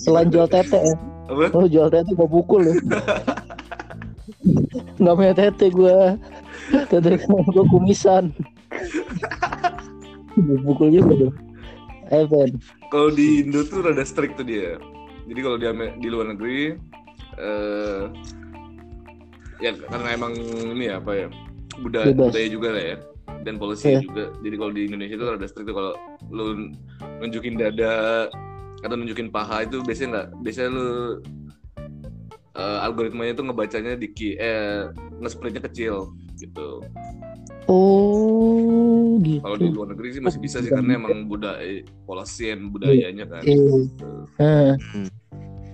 [0.00, 0.96] Selain jual tete ya.
[1.28, 1.52] apa?
[1.52, 2.74] Oh jual tete gua pukul ya.
[5.00, 6.16] Nggak punya tete gua.
[6.88, 8.32] Tete gua kumisan.
[10.36, 11.32] Pukul juga tuh.
[12.12, 12.50] Evan.
[12.92, 14.78] Kalau di Indo tuh rada strict tuh dia.
[15.26, 15.66] Jadi kalau di
[15.98, 16.76] di luar negeri
[17.36, 18.02] eh
[19.58, 20.32] ya karena emang
[20.76, 21.28] ini ya apa ya
[21.80, 22.30] budaya, Bebas.
[22.32, 22.96] budaya juga lah ya
[23.42, 24.00] dan polisi Iya.
[24.06, 24.24] juga.
[24.38, 25.92] Jadi kalau di Indonesia tuh rada strict tuh kalau
[26.30, 26.46] lu
[27.20, 28.28] nunjukin dada
[28.84, 30.88] atau nunjukin paha itu biasanya nggak biasanya lu
[32.56, 34.88] eh, algoritmanya tuh ngebacanya di eh
[35.20, 36.80] nge-spreadnya kecil gitu.
[37.66, 38.15] Oh
[39.20, 39.42] gitu.
[39.42, 43.42] Kalau di luar negeri sih masih bisa sih karena emang budaya polisian budayanya kan.
[43.42, 43.76] Iya.
[44.36, 45.08] Nah, Hmm.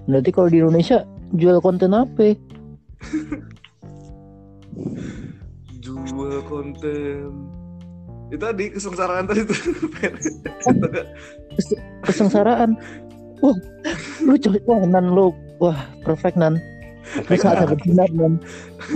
[0.07, 2.35] berarti kalau di Indonesia jual konten apa?
[5.83, 7.31] jual konten
[8.33, 9.59] itu tadi kesengsaraan tadi tuh
[12.03, 12.73] Kesengsaraan.
[13.45, 13.57] Wah,
[14.23, 15.35] lu cocok wah, nan lu.
[15.59, 16.57] Wah, perfect nan.
[17.29, 18.39] Lu saatnya bersinar nan.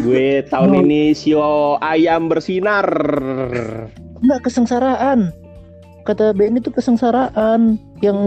[0.01, 0.81] Gue tahun Oh.
[0.81, 2.87] ini sio ayam bersinar.
[4.22, 5.33] Enggak kesengsaraan.
[6.07, 8.18] Kata Ben itu kesengsaraan yang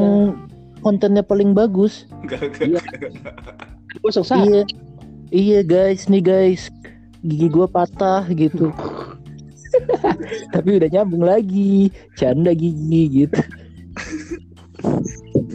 [0.84, 2.06] kontennya paling bagus.
[2.24, 2.84] enggak enggak
[4.04, 4.44] Gue sengsara.
[4.46, 4.64] Iya.
[5.30, 6.74] Iya guys, nih guys.
[7.22, 8.74] Gigi gua patah gitu.
[10.54, 11.94] Tapi udah nyambung lagi.
[12.18, 13.40] Canda gigi gitu.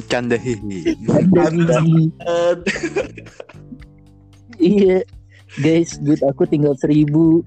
[0.06, 0.94] Canda hihi.
[1.34, 2.04] Canda gigi.
[4.62, 5.02] Iya.
[5.54, 7.42] Guys, duit aku tinggal seribu.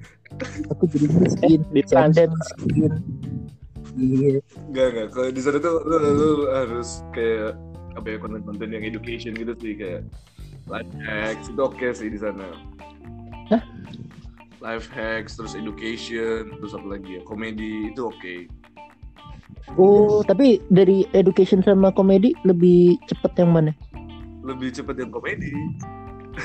[0.69, 1.60] Aku jadi miskin.
[1.69, 2.91] Di Canda miskin.
[3.97, 4.38] Iya.
[4.69, 7.58] enggak enggak kalau di sana tuh lu, lu harus kayak
[7.97, 10.06] apa ya konten-konten yang education gitu sih kayak
[10.69, 12.45] life hacks itu oke sih di sana
[13.50, 13.58] Hah?
[14.62, 18.36] life hacks terus education terus apa lagi ya komedi itu oke
[19.76, 23.73] Oh, tapi dari education sama komedi lebih cepet yang mana?
[24.45, 25.52] lebih cepet yang komedi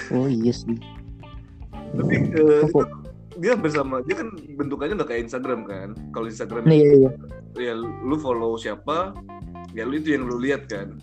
[0.08, 0.74] Oh iya sih.
[1.92, 2.80] tapi eh, Apa?
[2.80, 2.96] itu
[3.38, 7.10] dia bersama dia kan bentukannya udah kayak Instagram kan kalau Instagram Nih, iya, iya.
[7.56, 9.16] ya lu follow siapa
[9.72, 10.98] ya lu itu yang lu lihat kan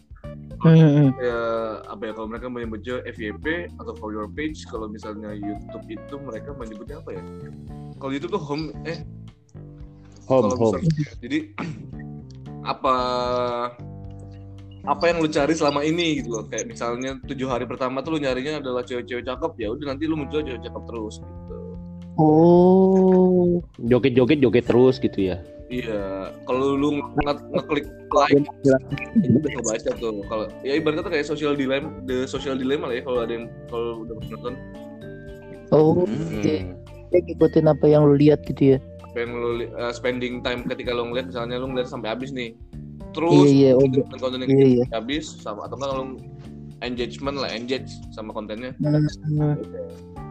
[0.60, 1.10] Hmm, hmm.
[1.24, 1.40] ya
[1.88, 6.52] apa ya kalau mereka menyebutnya FYP atau for your page kalau misalnya YouTube itu mereka
[6.52, 7.24] menyebutnya apa ya
[7.96, 9.00] kalau YouTube tuh home eh
[10.28, 10.84] Home, home.
[10.84, 11.56] misal- jadi
[12.76, 12.96] apa
[14.84, 18.20] apa yang lu cari selama ini gitu loh kayak misalnya tujuh hari pertama tuh lu
[18.20, 21.59] nyarinya adalah cewek-cewek cakep ya udah nanti lu muncul cewek cakep terus gitu
[22.20, 23.64] Oh.
[23.82, 25.40] Joget-joget joget terus gitu ya.
[25.70, 28.42] iya kalau lu nge- ngeklik like
[29.14, 33.04] udah kebaca tuh kalau ya ibaratnya tuh kayak social dilemma the social dilemma lah ya
[33.04, 34.56] kalau ada yang kalau udah pernah nonton
[35.70, 36.42] Oh, Hmm.
[36.42, 36.56] oke.
[37.08, 38.78] Kayak ngikutin apa yang lu lihat gitu ya.
[39.00, 42.30] apa yang lu li- uh, spending time ketika lu ngeliat misalnya lu ngeliat sampai habis
[42.30, 42.58] nih
[43.12, 44.86] terus Iya, iya, oh, konten konten yang Iya, iya.
[44.92, 46.04] habis sama atau enggak lu
[46.82, 49.06] engagement lah engage sama kontennya Hmm.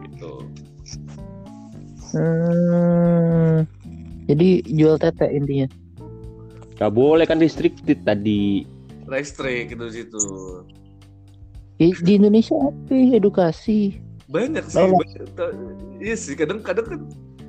[0.05, 0.31] gitu
[2.11, 3.65] Hmm.
[4.25, 5.67] Jadi jual tete intinya.
[6.75, 8.63] Gak boleh kan restricted tadi.
[9.09, 10.21] restrict gitu situ
[11.75, 12.93] Di, di Indonesia apa?
[12.93, 13.17] ya?
[13.17, 13.97] Edukasi.
[14.29, 14.93] banyak sih Oh.
[14.93, 15.25] banyak.
[15.97, 16.99] Iya sih kadang kadang kan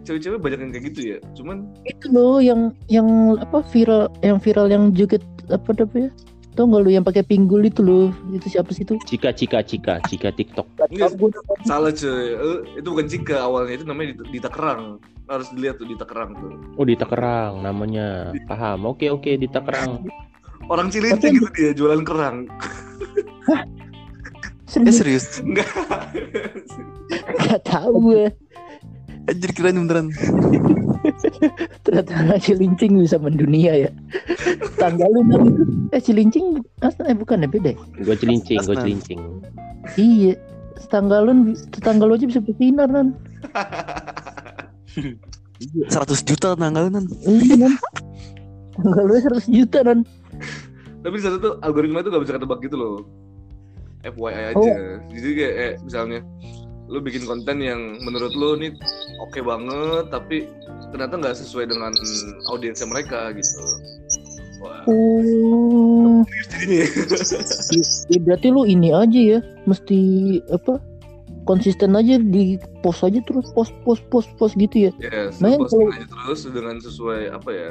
[0.00, 3.04] cewek-cewek banyak yang kayak gitu ya cuman Itu loh yang yang
[3.36, 5.20] apa viral yang viral yang joget
[5.52, 6.08] apa namanya?
[6.58, 8.10] Tau nggak lu yang pakai pinggul itu loh?
[8.34, 8.98] Itu siapa sih itu?
[9.06, 10.66] Cika, cika, cika, cika TikTok.
[10.90, 11.06] Iya.
[11.62, 14.98] Salah cuy Eh, itu bukan Cika awalnya itu namanya Dita, Dita Kerang
[15.30, 18.34] harus dilihat tuh Dita Kerang tuh Oh di Tangerang namanya.
[18.50, 18.90] Paham.
[18.90, 20.02] Oke oke di Tangerang.
[20.66, 22.46] orang Cilincing gitu dia jualan kerang
[23.50, 23.62] Eh
[24.70, 25.26] Serius serius.
[25.42, 25.66] enggak
[27.42, 28.24] nggak tahu gue.
[29.26, 30.06] Anjir keren beneran.
[31.84, 33.90] Ternyata Cilincing bisa mendunia ya.
[34.74, 35.42] Tanggal lu Nan.
[35.90, 37.70] eh Cilincing eh bukan ya beda.
[37.72, 37.78] ya?
[38.00, 38.82] Gue celincing, gue Aslan.
[38.82, 39.20] celincing.
[39.94, 40.34] Iya.
[40.78, 41.38] Tetanggalun
[41.70, 43.12] tetangga lu aja bisa bersinar kan.
[44.90, 45.92] 100
[46.24, 47.04] juta tanggalan.
[47.22, 47.72] Iya kan.
[48.74, 50.00] Tanggal lu 100 juta kan.
[51.00, 53.08] tapi di sana tuh algoritma itu gak bisa ketebak gitu loh
[54.04, 55.00] FYI aja Oh.
[55.08, 56.20] jadi kayak eh, misalnya
[56.90, 58.74] lu bikin konten yang menurut lu nih
[59.22, 60.50] oke banget tapi
[60.90, 61.94] ternyata nggak sesuai dengan
[62.50, 63.62] audiensnya mereka gitu
[64.58, 66.20] wah Oh.
[68.10, 70.00] Ya, berarti lu ini aja ya, mesti
[70.52, 70.76] apa?
[71.48, 74.92] Konsisten aja di post aja terus post post post post gitu ya.
[75.00, 77.70] ya Nah, kalau- aja terus dengan sesuai apa ya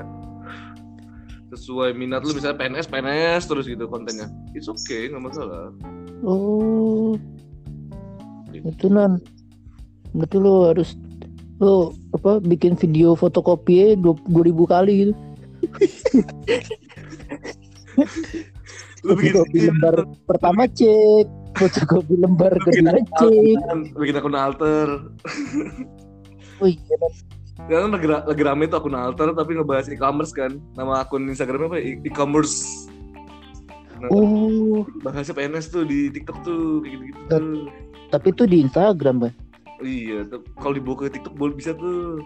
[1.49, 5.69] sesuai minat lu misalnya PNS PNS terus gitu kontennya it's okay nggak masalah
[6.21, 7.13] Oh.
[8.53, 9.21] Itu nan.
[10.13, 10.97] Berarti lu harus
[11.59, 15.13] lu apa bikin video fotokopi dua ribu kali gitu.
[19.03, 19.95] Lu bikin Fotokopi lembar
[20.27, 23.07] pertama cek, fotokopi lembar kedua cek.
[23.15, 24.87] alter, bikin akun alter.
[26.59, 26.83] Oh iya.
[27.71, 30.59] Ya kan lagi, lagi rame tuh akun alter tapi ngebahas e-commerce kan.
[30.75, 31.79] Nama akun Instagramnya apa?
[31.79, 32.83] E- E-commerce.
[34.03, 37.23] Nah, oh, bahasnya PNS tuh di TikTok tuh kayak gitu-gitu.
[38.09, 39.35] Tapi itu di Instagram, Bang.
[39.79, 40.27] Iya,
[40.59, 42.19] kalau dibawa ke TikTok boleh bisa tuh.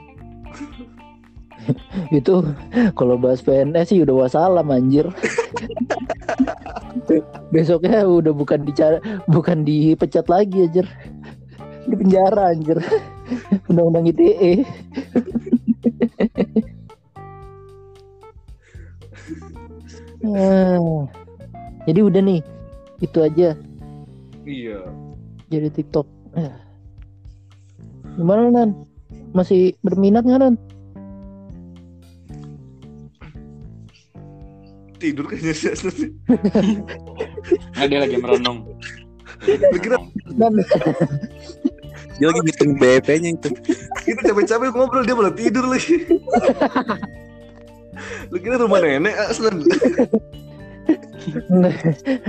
[2.17, 2.43] Itu
[2.97, 5.05] kalau bahas PNS sih udah wassalam anjir.
[7.53, 10.87] Besoknya udah bukan dicara, bukan dipecat lagi anjir.
[11.85, 12.81] Di penjara anjir.
[13.69, 14.65] Undang-undang ITE.
[20.23, 21.05] Ah.
[21.85, 22.41] Jadi udah nih.
[23.03, 23.51] Itu aja
[24.43, 24.79] Iya.
[25.53, 26.07] Jadi TikTok.
[26.33, 26.53] Eh.
[28.17, 28.69] Gimana Nan?
[29.33, 30.55] Masih berminat nggak Nan?
[35.01, 36.09] Tidur kayaknya sih.
[37.75, 38.63] Dia lagi merenung.
[40.39, 40.53] Nan,
[42.15, 43.49] Dia lagi ngitung BEP-nya itu.
[44.05, 46.07] kita capek-capek ngobrol dia malah tidur lagi.
[48.31, 49.65] Lu kira rumah nenek aslan.
[51.51, 51.75] Nggak,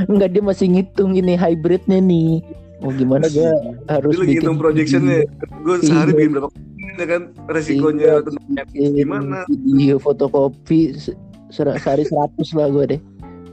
[0.06, 2.42] nggak dia masih ngitung ini hybridnya nih.
[2.84, 3.48] Oh gimana gue
[3.88, 5.24] harus lagi hitung projectionnya.
[5.64, 6.18] Gue sehari Iya.
[6.18, 6.48] bikin berapa
[6.94, 8.16] ya kan resikonya Iya.
[8.22, 9.38] tentang bikin gimana.
[9.48, 11.16] video fotokopi se-
[11.50, 13.00] sehari 100 lah gue deh.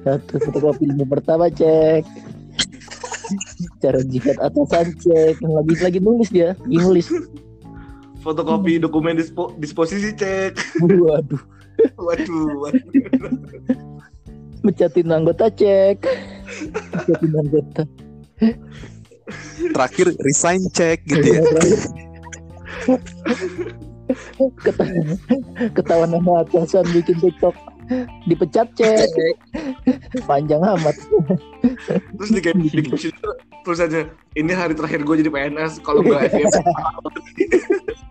[0.03, 2.03] Satu fotokopi lima pertama cek.
[3.79, 5.39] Cara jikat atasan cek.
[5.39, 7.07] Lagi lagi nulis dia, lagi nulis.
[8.19, 10.53] fotokopi dokumen dispo- disposisi cek.
[10.83, 11.39] Waduh,
[11.95, 12.85] Waduh, waduh.
[14.61, 16.03] mencatin anggota cek.
[16.91, 17.83] Mencatin anggota.
[19.71, 21.41] Terakhir resign cek gitu ya.
[24.63, 25.15] Ketahuan,
[25.71, 27.55] ketahuan nama atasan bikin TikTok.
[28.27, 29.07] Dipecat cek.
[30.27, 30.95] Panjang amat.
[31.91, 33.29] Terus di kayak di caption itu
[33.61, 36.55] tulisannya ini hari terakhir gue jadi PNS kalau nggak FYP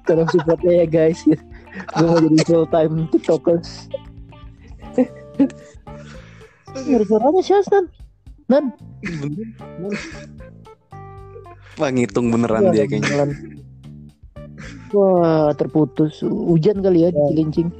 [0.06, 1.20] tolong supportnya ya guys.
[1.26, 3.90] Gue mau jadi full time tiktokers
[6.70, 7.84] Suara suaranya sih Asnan
[8.50, 8.64] Nan
[11.80, 13.08] Wah ngitung beneran dia kayaknya.
[13.08, 13.30] Jalan.
[14.92, 17.70] Wah terputus Hujan kali ya di Cilincing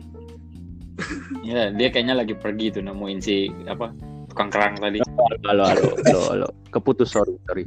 [1.45, 3.91] Ya, dia kayaknya lagi pergi tuh nemuin si apa
[4.31, 5.03] tukang kerang tadi.
[5.49, 6.49] Halo, halo, halo, halo.
[6.71, 7.67] Keputus sorry, sorry.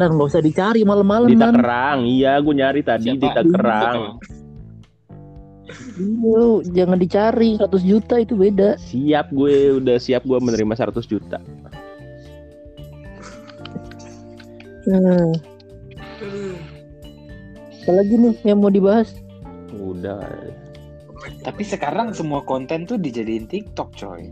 [0.00, 4.18] Nan nggak usah dicari malam-malam Di Nan Takerang, iya, gue nyari tadi di Takerang.
[5.98, 11.04] Iya, lu jangan dicari 100 juta itu beda Siap gue, udah siap gue menerima 100
[11.06, 11.38] juta.
[14.84, 15.32] Hmm.
[17.80, 19.12] Apalagi nih yang mau dibahas
[19.74, 20.22] Udah.
[21.40, 24.28] Tapi sekarang semua konten tuh dijadiin TikTok, coy.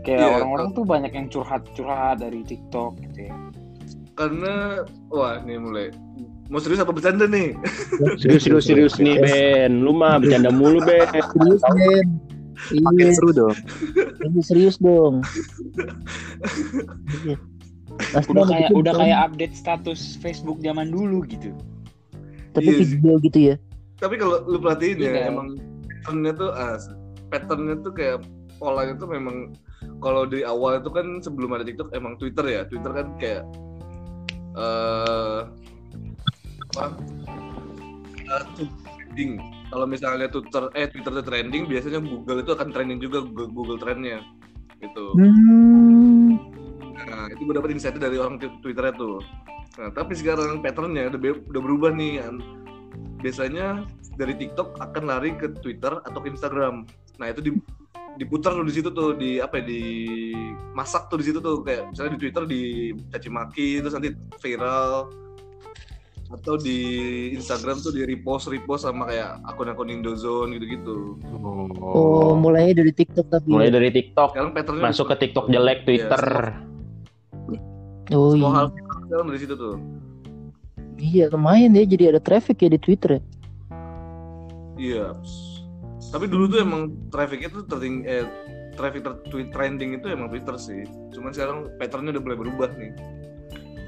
[0.00, 3.32] Kayak Iya, orang-orang tuh banyak yang curhat-curhat dari TikTok gitu ya.
[4.12, 5.86] karena wah ini mulai
[6.48, 7.54] mau serius apa bercanda nih
[8.18, 9.78] Serius, serius, serius nih, Ben.
[9.78, 11.06] Lu mah bercanda mulu, Ben.
[11.30, 12.06] Serius Ben
[12.82, 13.54] Makin Iya seru dong.
[14.20, 15.22] ini serius dong
[17.98, 18.22] Iya.
[18.22, 21.50] Asli Udah kayak udah kan, kayak update status Facebook zaman dulu gitu.
[22.54, 22.98] Tapi Iya sih.
[22.98, 23.56] video gitu ya
[23.98, 25.22] tapi kalau lu perhatiin ya Iya.
[25.34, 25.58] emang
[26.06, 26.78] patternnya tuh ah,
[27.34, 28.18] patternnya tuh kayak
[28.62, 29.54] polanya tuh memang
[29.98, 33.42] kalau di awal itu kan sebelum ada TikTok emang Twitter ya Twitter kan kayak
[34.58, 35.40] eh
[36.78, 36.84] apa
[38.54, 39.42] tuh trending
[39.74, 43.78] kalau misalnya Twitter eh Twitter tuh trending biasanya Google itu akan trending juga Google, Google
[43.82, 44.22] trendnya
[44.78, 46.17] gitu hmm.
[47.28, 49.20] Nah, itu gue dapet insight dari orang tw- Twitternya tuh.
[49.76, 52.24] Nah, tapi sekarang patternnya udah, be- udah berubah nih.
[52.24, 52.40] An.
[53.20, 53.84] Biasanya
[54.16, 56.88] dari TikTok akan lari ke Twitter atau ke Instagram.
[57.20, 57.52] Nah, itu di,
[58.16, 59.82] diputar tuh di situ tuh di apa ya, di
[60.72, 62.62] masak tuh di situ tuh kayak misalnya di Twitter di
[63.12, 65.06] caci maki terus nanti viral
[66.28, 66.78] atau di
[67.32, 71.16] Instagram tuh di repost repost sama kayak akun-akun Indozone gitu-gitu.
[71.80, 75.16] Oh mulainya dari TikTok tapi Mulai dari TikTok, Sekarang patternnya masuk ke.
[75.24, 76.22] TikTok jelek, Twitter.
[78.10, 78.66] Oh Semua iya hal
[79.04, 79.76] sekarang dari situ tuh.
[80.98, 83.22] Iya lumayan ya jadi ada traffic ya di Twitter ya
[84.78, 85.06] Iya.
[86.08, 88.24] Tapi dulu tuh emang trafficnya tuh terting eh
[88.78, 90.86] traffic ter tweet trending itu emang Twitter sih.
[91.10, 92.92] Cuman sekarang patternnya udah mulai berubah nih.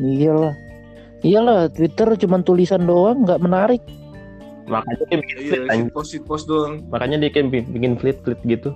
[0.00, 0.54] Iyalah
[1.20, 3.82] Iyalah Twitter cuma tulisan doang nggak menarik
[4.70, 6.86] Makanya dia bikin Iya, fleet, post post doang.
[6.88, 8.70] Makanya dia kan bi- bikin fleet-fleet gitu.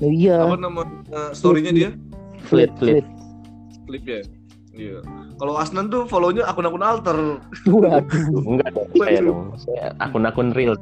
[0.00, 1.90] Oh, Iya Apa nama uh, story-nya dia?
[2.48, 3.04] Fleet, fleet.
[3.86, 4.20] Clip ya.
[4.76, 4.98] Iya.
[5.40, 7.40] Kalau Asnan tuh follow-nya akun-akun alter.
[7.64, 9.40] Waduh Enggak dong, saya dong.
[9.56, 10.76] Saya akun-akun real.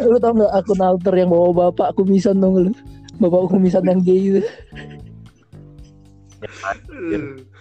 [0.00, 2.72] Lu tau nggak akun alter yang bawa bapak kumisan dong lu?
[3.20, 4.42] Bapak kumisan yang gay itu.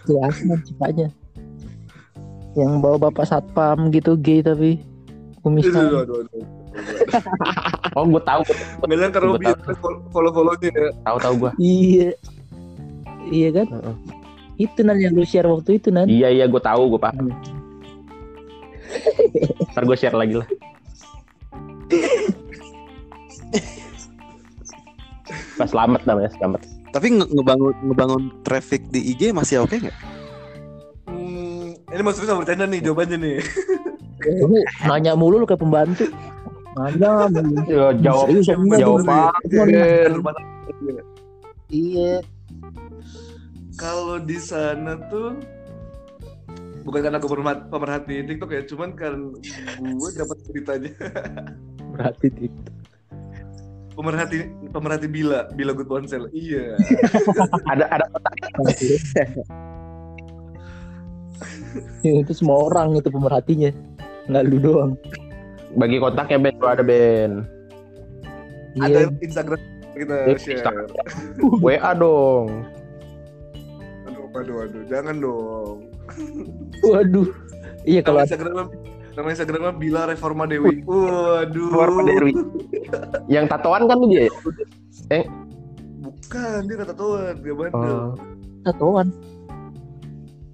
[0.08, 1.08] Kelihatan cepatnya.
[2.56, 4.80] Yang bawa bapak satpam gitu gay tapi
[5.44, 5.92] kumisan.
[5.92, 6.63] Aduh, aduh, aduh.
[7.94, 8.42] Oh, gue tahu,
[8.84, 9.54] Bilang ke Robi Gua
[10.10, 10.90] follow-follownya ya.
[11.06, 11.52] tahu tahu gue.
[11.58, 12.10] Iya.
[13.24, 13.68] Iya kan?
[13.70, 13.96] Heeh.
[14.60, 16.10] Itu nan yang lu share waktu itu nan.
[16.10, 17.30] Iya iya, gue tahu, gue paham.
[19.72, 20.48] Ntar gue share lagi lah.
[25.54, 26.62] Pas selamat namanya, selamat.
[26.90, 29.98] Tapi nge- ngebangun ngebangun traffic di IG masih oke nggak?
[31.06, 33.38] Hmm, ini maksudnya sama bercanda nih jawabannya nih.
[34.42, 36.10] Lu nanya mulu lu kayak pembantu.
[36.74, 37.62] Mulu.
[37.66, 39.14] Ya, jawab, Serius, enggak, jawab bener.
[39.14, 39.30] apa?
[39.46, 40.38] Cuman-
[40.84, 40.98] Ben?
[41.70, 42.14] Iya.
[43.74, 45.38] Kalau di sana tuh
[46.84, 47.30] bukan karena gue
[47.68, 49.14] pemerhati, TikTok ya, cuman kan
[49.80, 50.92] gue dapat beritanya
[51.94, 52.70] Berarti itu.
[53.94, 54.38] pemerhati
[54.70, 56.26] pemerhati Bila, Bila Good Ponsel.
[56.32, 56.74] Iya.
[57.72, 58.06] Ada ada
[62.02, 63.70] Ya, itu semua orang itu pemerhatinya.
[64.26, 64.92] Nggak lu doang.
[65.76, 67.32] Bagi kontaknya Ben, lu ada Ben.
[68.78, 69.14] Ada Iya.
[69.22, 69.60] Instagram
[69.94, 70.56] kita Iya, share.
[70.58, 70.88] Instagram.
[71.62, 72.48] WA dong.
[74.10, 75.76] Aduh, aduh, aduh, jangan dong.
[76.90, 77.30] Waduh.
[77.84, 78.66] Iya kalau Nama Instagramnya
[79.14, 80.82] nama Instagramnya Bila Reforma Dewi.
[80.84, 81.68] Waduh.
[81.70, 82.32] Reforma Dewi.
[83.34, 84.28] Yang tatoan kan tuh dia.
[86.04, 87.94] Bukan, dia kata tuan, dia bandel.
[87.94, 88.12] Oh.
[88.64, 89.08] tatoan.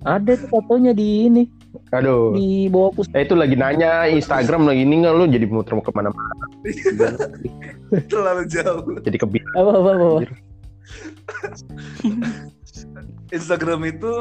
[0.03, 1.43] Ada tuh tatonya di ini
[1.89, 2.37] Aduh.
[2.37, 3.09] di bawah pus.
[3.17, 6.33] Eh itu lagi nanya Instagram lagi ini nggak lu jadi muter ke mana-mana
[8.11, 8.85] Terlalu jauh.
[9.01, 9.41] jadi kebit.
[9.57, 10.05] Apa apa apa.
[10.05, 10.19] apa.
[13.37, 14.13] Instagram itu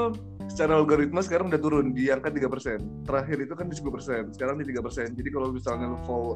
[0.48, 3.04] secara algoritma sekarang udah turun di angka 3%.
[3.04, 5.12] Terakhir itu kan di 10%, sekarang di 3%.
[5.16, 6.34] Jadi kalau misalnya lu follow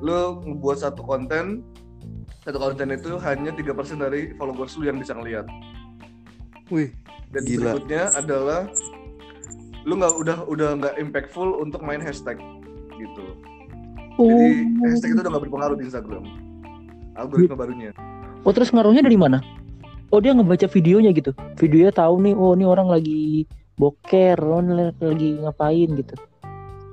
[0.00, 1.60] lu ngebuat satu konten
[2.40, 5.44] satu konten itu hanya 3% dari followers lu yang bisa ngeliat.
[6.72, 6.88] Wih,
[7.28, 7.76] Dan Gila.
[7.76, 8.70] berikutnya adalah
[9.88, 12.36] lu nggak udah udah nggak impactful untuk main hashtag
[13.00, 13.24] gitu.
[14.20, 14.48] Jadi
[14.84, 16.24] hashtag itu udah nggak berpengaruh di Instagram.
[17.16, 17.90] Algoritma barunya.
[18.44, 19.40] Oh terus ngaruhnya dari mana?
[20.10, 21.30] Oh dia ngebaca videonya gitu.
[21.56, 23.46] Videonya tahu nih, oh ini orang lagi
[23.78, 26.14] boker, oh ini lagi ngapain gitu.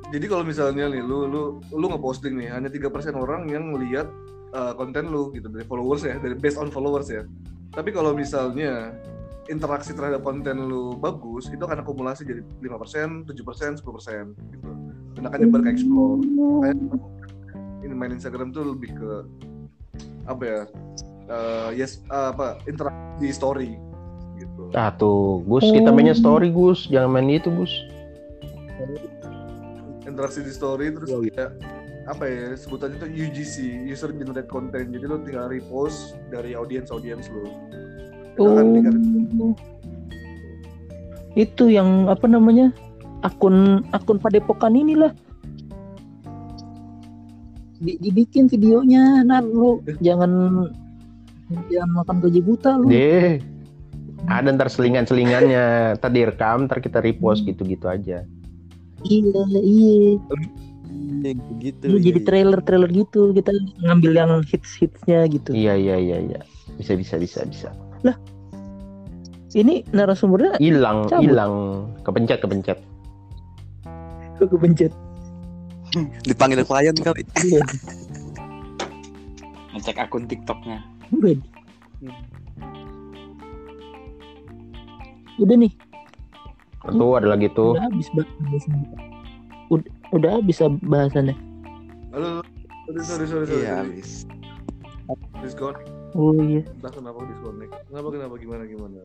[0.08, 1.42] Jadi kalau misalnya nih lu lu
[1.76, 4.08] lu ngeposting nih hanya 3% orang yang ngelihat
[4.56, 7.28] uh, konten lu gitu dari followers ya, dari based on followers ya.
[7.76, 8.96] Tapi kalau misalnya
[9.48, 14.70] interaksi terhadap konten lu bagus, itu akan akumulasi jadi 5%, 7%, 10% gitu.
[15.18, 16.20] Dan akan nyebar ke explore.
[16.22, 16.98] Makanya
[17.82, 19.12] ini main Instagram tuh lebih ke
[20.28, 20.62] apa ya?
[21.32, 23.70] uh, yes uh, apa interaksi di story
[24.38, 24.72] gitu.
[24.76, 27.74] Ah tuh, Gus kita mainnya story Gus, jangan main itu Gus.
[30.08, 31.52] interaksi di story terus kayak
[32.08, 37.28] apa ya sebutannya tuh UGC user generated content jadi lo tinggal repost dari audiens audiens
[37.28, 37.44] lo
[38.38, 39.54] Oh.
[41.38, 42.74] Itu yang apa namanya?
[43.26, 45.14] Akun akun Padepokan inilah.
[47.78, 50.66] Di- dibikin videonya, nah lu jangan
[51.70, 52.90] jangan makan gaji buta lu.
[52.90, 53.38] Deh.
[54.28, 58.26] Ada ntar selingan-selingannya, ntar direkam, ntar kita repost gitu-gitu aja.
[59.06, 60.18] Iya, iya.
[61.22, 61.84] yang gitu.
[61.86, 62.28] Lu iya, jadi iya.
[62.28, 63.52] trailer-trailer gitu, kita
[63.86, 65.54] ngambil yang hits-hitsnya gitu.
[65.54, 66.40] Iya iya iya iya.
[66.82, 67.70] Bisa bisa bisa bisa.
[69.48, 72.78] Ini narasumbernya Hilang hilang, kepencet kepencet.
[74.38, 74.94] kepencet.
[76.22, 77.26] Dipanggil klien kali.
[77.42, 77.64] Iya.
[79.74, 81.38] ngecek akun TikToknya Udah.
[85.38, 85.70] Udah nih,
[86.82, 87.78] Tuh ada lagi tuh.
[87.78, 88.90] udah habis bahasannya.
[89.70, 91.36] Udah, udah habis bahasannya.
[92.14, 92.42] halo
[92.86, 94.26] sorry sorry sorry sorry Iya, habis.
[96.18, 96.66] Oh iya.
[96.66, 99.00] entah kenapa disconnect kenapa kenapa gimana gimana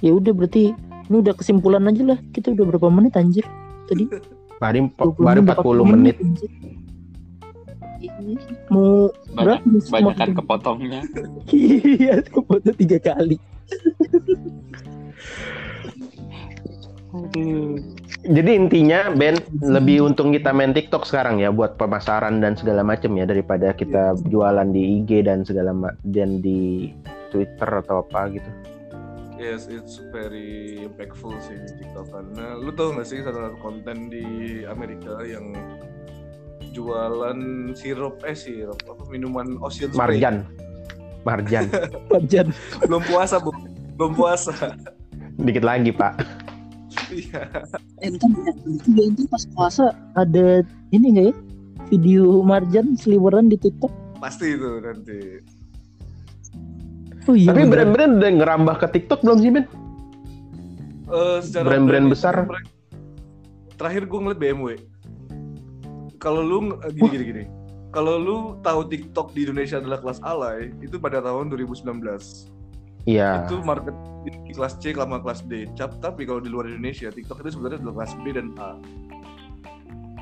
[0.00, 0.74] Ya udah berarti
[1.04, 2.18] ini udah kesimpulan aja lah.
[2.32, 3.46] Kita udah berapa menit anjir?
[3.86, 4.10] Tadi
[4.58, 6.16] Baru 20 baru 40 menit.
[6.18, 6.50] anjir.
[8.02, 8.34] Iya.
[8.66, 9.90] Mau banyak berapa?
[9.94, 11.00] banyak kan Mau- kepotongnya
[11.54, 13.38] Iya, foto tiga kali.
[18.22, 23.18] Jadi intinya Ben lebih untung kita main TikTok sekarang ya buat pemasaran dan segala macam
[23.18, 25.74] ya daripada kita jualan di IG dan segala
[26.06, 26.94] dan di
[27.34, 28.50] Twitter atau apa gitu.
[29.42, 34.06] yes it's very impactful sih di TikTok karena lu tau gak sih salah satu konten
[34.06, 34.22] di
[34.70, 35.50] Amerika yang
[36.70, 37.38] jualan
[37.74, 40.46] sirup eh sirup apa minuman ocean spray Marjan.
[41.26, 41.66] Marjan.
[42.12, 42.54] Pajan.
[42.86, 43.50] belum puasa bu
[43.98, 44.78] belum puasa
[45.32, 46.41] Dikit lagi, Pak.
[47.08, 47.40] Iya.
[48.00, 48.54] Eh, entar
[48.92, 49.84] ya, itu entar pas puasa
[50.14, 51.34] ada ini nggak ya?
[51.88, 53.92] Video Marjan seliweran di TikTok.
[54.16, 55.18] Pasti itu nanti.
[57.26, 57.52] Oh iya.
[57.52, 57.70] Tapi beneran.
[57.70, 59.64] brand-brand udah ngerambah ke TikTok belum sih, Ben?
[61.12, 62.34] Eh, secara Brand-brand brand besar.
[62.34, 62.56] itu,
[63.76, 64.66] Terakhir gue ngeliat BMW.
[66.16, 67.44] Kalau lu nge- eh, gini gini gini.
[67.92, 72.48] Kalau lu tahu TikTok di Indonesia adalah kelas alay, itu pada tahun 2019.
[73.04, 73.46] Iya.
[73.46, 75.66] Itu market di kelas C sama kelas D.
[75.74, 78.70] Cap, tapi kalau di luar Indonesia, TikTok itu sebenarnya adalah kelas B dan A.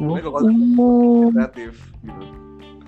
[0.00, 0.38] Sebenarnya kalau
[0.80, 2.24] Oh, kreatif gitu.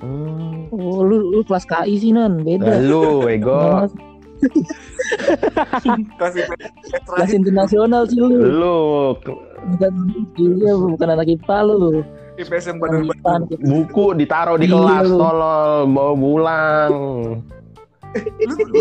[0.02, 0.66] Hmm.
[0.74, 2.82] oh, lu, lu kelas KI sih nan, beda.
[2.82, 3.86] Lalu, ego.
[7.06, 8.34] Kelas internasional sih lu.
[8.34, 8.78] Lu
[9.62, 9.92] Bukan,
[10.34, 12.02] iya, bukan anak IPA lu.
[12.34, 13.06] IPS yang badan
[13.62, 15.18] buku ditaruh di Iya, kelas, lu.
[15.22, 16.92] tolol, bawa pulang.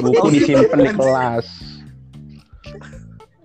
[0.01, 1.47] Buku disimpan di kelas.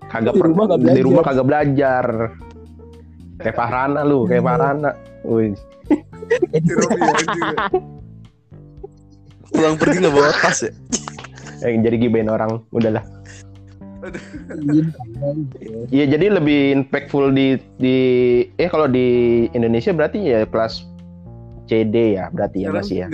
[0.07, 1.03] Kagak Di rumah di belajar.
[1.03, 2.05] rumah kagak belajar.
[3.37, 4.91] Kayak Fahrana lu, kayak Fahrana.
[5.27, 5.53] Wih,
[6.63, 7.43] Si Robi anjing.
[9.51, 10.73] Pulang pergi nggak bawa tas ya?
[11.65, 13.03] yang jadi gibain orang, udahlah.
[14.07, 14.85] Iya,
[15.91, 17.97] Iya, jadi lebih impactful di di
[18.55, 19.07] eh kalau di
[19.51, 20.85] Indonesia berarti ya kelas
[21.67, 23.09] CD ya, berarti ya masih ya.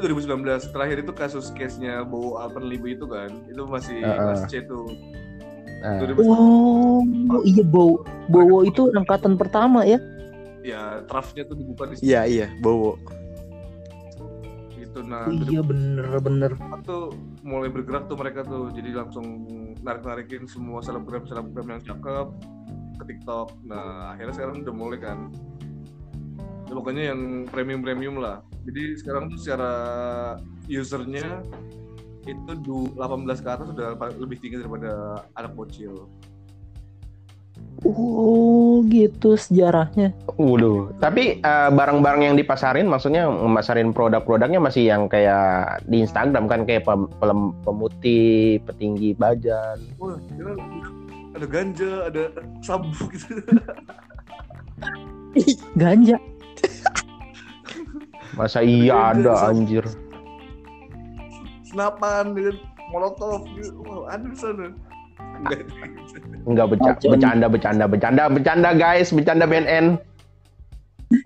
[0.00, 0.40] Itu 2019
[0.70, 4.16] terakhir itu kasus case-nya Bowo Alpenlibe itu kan itu masih Heeh.
[4.16, 4.88] kelas C tuh
[5.80, 6.28] Nah, 2019
[7.30, 8.04] Oh, iya Bowo.
[8.26, 10.00] Bowo itu angkatan pertama ya.
[10.60, 12.92] ya draftnya tuh dibuka di situ Iya iya, bawa.
[14.74, 16.52] gitu nah Oh, iya bener-bener.
[16.52, 19.48] dari tuh mulai bergerak tuh mereka tuh jadi langsung
[19.78, 22.26] narik narikin semua selebgram selebgram yang cakep
[22.96, 25.18] ke TikTok nah akhirnya sekarang udah mulai kan
[26.66, 29.72] ya, pokoknya yang premium premium lah jadi sekarang tuh secara
[30.70, 31.42] usernya
[32.24, 36.06] itu du 18 ke atas sudah lebih tinggi daripada anak bocil
[37.80, 40.12] Oh, gitu sejarahnya.
[40.36, 46.68] Waduh, tapi eh, barang-barang yang dipasarin, maksudnya memasarin produk-produknya masih yang kayak di Instagram kan
[46.68, 47.08] kayak pem-
[47.64, 49.80] pemutih, petinggi bajan.
[49.96, 50.52] Wah, kira
[51.32, 52.22] ada ganja, ada
[52.60, 53.40] sabu gitu.
[55.72, 56.20] Ganja.
[58.38, 59.82] Masa iya ada anjir.
[61.66, 62.56] Senapan dengan
[62.90, 63.82] molotov gitu.
[63.86, 64.66] Wah, ada di sana.
[66.46, 66.66] Enggak.
[66.74, 67.10] Beca- Bajan.
[67.14, 69.98] bercanda, bercanda, bercanda, bercanda guys, bercanda BNN.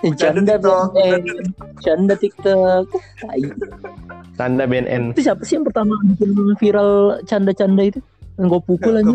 [0.01, 1.21] Bercanda Canda TikTok, eh,
[1.85, 2.85] canda TikTok.
[3.21, 3.41] Tai.
[4.35, 5.13] Tanda BNN.
[5.13, 8.01] Itu siapa sih yang pertama bikin viral canda-canda itu?
[8.41, 9.15] Yang gue pukul aja.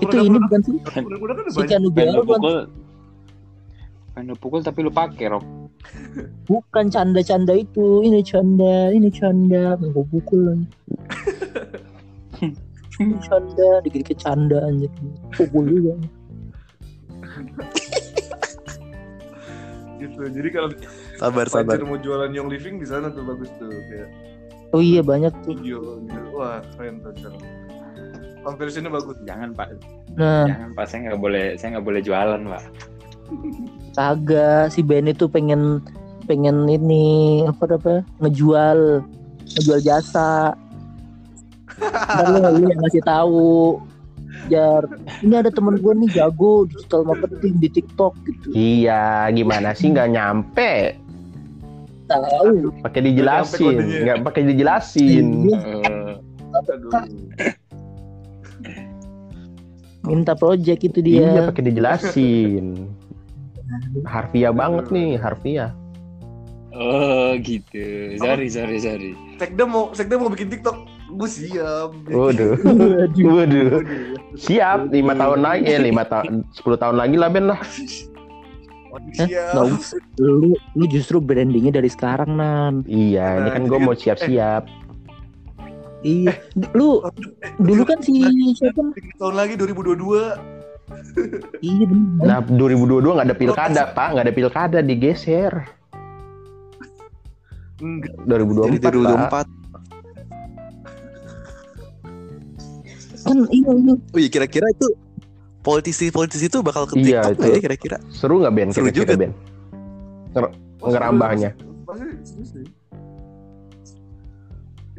[0.00, 0.76] Itu ini bukan sih?
[0.80, 1.04] kan
[1.52, 1.80] Si bukan,
[2.24, 2.56] pukul
[4.14, 5.44] Pengen lu pukul tapi lu pakai rok
[6.50, 8.04] bukan canda-canda itu.
[8.04, 9.80] Ini canda, ini canda.
[9.80, 10.66] Yang gue pukul aja.
[13.00, 14.84] Ini canda, dikit-dikit canda aja.
[15.32, 15.94] Pukul juga.
[20.04, 20.20] gitu.
[20.28, 20.68] Jadi kalau
[21.16, 21.80] Sabar sabar.
[21.80, 24.08] Mau jualan Young Living di sana tuh bagus tuh kayak
[24.76, 25.56] Oh iya banyak tuh.
[25.56, 26.20] studio gitu.
[26.36, 27.40] Wah, keren tuh sekarang.
[28.44, 29.16] Conversionnya bagus.
[29.24, 29.68] Jangan pak
[30.16, 32.64] Nah, Jangan pak Saya nggak boleh Saya nggak boleh jualan pak
[33.94, 35.82] kagak si Ben itu pengen
[36.30, 39.02] pengen ini apa apa ngejual
[39.58, 40.54] ngejual jasa.
[41.80, 43.80] Ntar lu, yang ngasih tahu.
[44.46, 44.86] Jar,
[45.26, 48.46] ini ada temen gue nih jago digital marketing di TikTok gitu.
[48.54, 50.96] Iya, gimana sih nggak nyampe?
[52.06, 52.74] Tahu.
[52.82, 55.26] Pakai dijelasin, nggak pakai dijelasin.
[55.50, 55.62] Iya.
[60.06, 61.26] Minta project itu dia.
[61.26, 62.64] Iya, pakai dijelasin.
[64.02, 65.70] Harfiah banget nih, harfiah.
[66.70, 70.86] Oh gitu Sorry sorry sorry Sekda mau Sekda mau bikin TikTok.
[71.10, 71.90] Gue siap.
[72.14, 73.26] Waduh, Waduh.
[73.26, 73.82] waduh.
[74.36, 77.58] Siap, lima tahun lagi, eh lima tahun, sepuluh tahun lagi lah Ben lah.
[79.18, 79.26] Hah?
[79.26, 79.98] Nggak usah.
[80.18, 82.86] Lu, lu justru brandingnya dari sekarang nan.
[82.86, 84.62] Iya, ini Nah, kan jadi gue kan- mau siap-siap.
[86.00, 86.32] Iya.
[86.72, 87.02] Lu
[87.58, 88.22] dulu kan si
[88.54, 88.80] siapa?
[89.18, 90.59] Tahun lagi 2022.
[91.60, 91.86] Iya.
[92.20, 95.52] Nah, 2022 nggak ada pilkada, Pak, nggak ada pilkada digeser.
[97.80, 98.12] Enggak.
[98.28, 98.92] 2024, Jadi Pak.
[98.92, 99.46] 2024.
[103.20, 103.94] Kan iya iya.
[103.94, 104.88] Oh iya kira-kira itu
[105.60, 107.40] politisi-politisi itu bakal ke Iya, TikTok itu.
[107.40, 107.96] nggak ya kira-kira?
[108.08, 108.68] Seru nggak Ben?
[108.72, 109.20] Seru Kira-kira juga.
[109.20, 109.32] Ben?
[110.80, 111.50] Ngerambahnya.
[112.24, 112.64] Seru sih.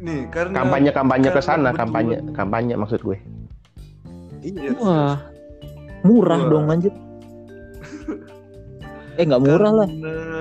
[0.02, 3.18] Nih, karena Kampanye-kampanye ke karena sana, kampanye, kampanye maksud gue.
[4.42, 4.74] Iya.
[4.82, 5.18] Wah.
[6.02, 6.50] Murah Wah.
[6.50, 6.94] dong anjir.
[9.20, 9.88] Eh nggak murah lah.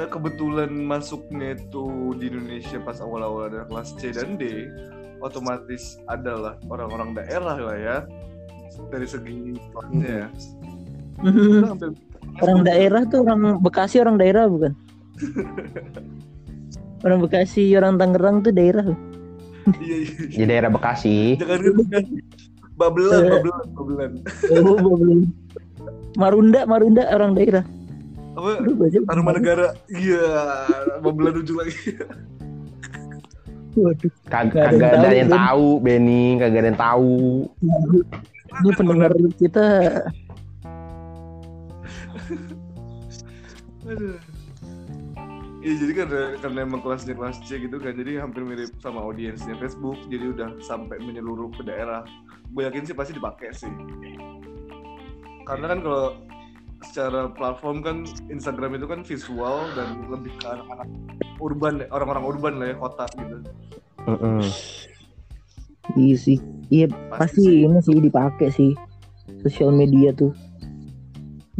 [0.07, 4.71] Kebetulan masuknya itu di Indonesia pas awal-awal ada kelas C dan D,
[5.19, 7.97] otomatis adalah orang-orang daerah lah ya
[8.87, 10.27] dari segi kelasnya ya.
[11.67, 11.91] Hampir
[12.39, 14.73] orang daerah tuh orang Bekasi orang daerah bukan?
[17.03, 18.87] orang Bekasi orang Tangerang tuh daerah.
[19.83, 20.13] iya iya.
[20.31, 21.37] Di daerah Bekasi.
[21.37, 21.59] Jangan.
[22.81, 23.29] Babelan, Eh.
[23.29, 24.11] babelan, babelan.
[24.57, 25.19] Oh, belum.
[26.17, 27.63] Marunda Marunda orang daerah.
[28.33, 28.63] Apa?
[29.05, 29.67] Taruman negara.
[29.87, 30.25] Iya,
[30.99, 31.77] babelan ujung lagi.
[33.71, 35.37] Waduh, Kag- ada Kagak ada tahu, yang Ben.
[35.37, 36.23] tahu, Benny.
[36.35, 37.15] Kagak ada yang tahu.
[38.51, 39.65] ini pendengar kita
[43.87, 44.15] Aduh.
[45.61, 49.53] Iya jadi karena karena emang kelasnya kelas C gitu kan jadi hampir mirip sama audiensnya
[49.61, 52.01] Facebook jadi udah sampai menyeluruh ke daerah.
[52.49, 53.69] Gue yakin sih pasti dipakai sih.
[55.45, 56.17] Karena kan kalau
[56.81, 57.97] secara platform kan
[58.33, 60.89] Instagram itu kan visual dan lebih ke anak-anak
[61.37, 63.37] urban orang-orang urban lah ya kota gitu.
[64.09, 64.41] Mm-mm.
[65.93, 66.37] Iya sih.
[66.73, 68.73] Iya pasti ini sih dipakai sih
[69.45, 70.33] sosial media tuh.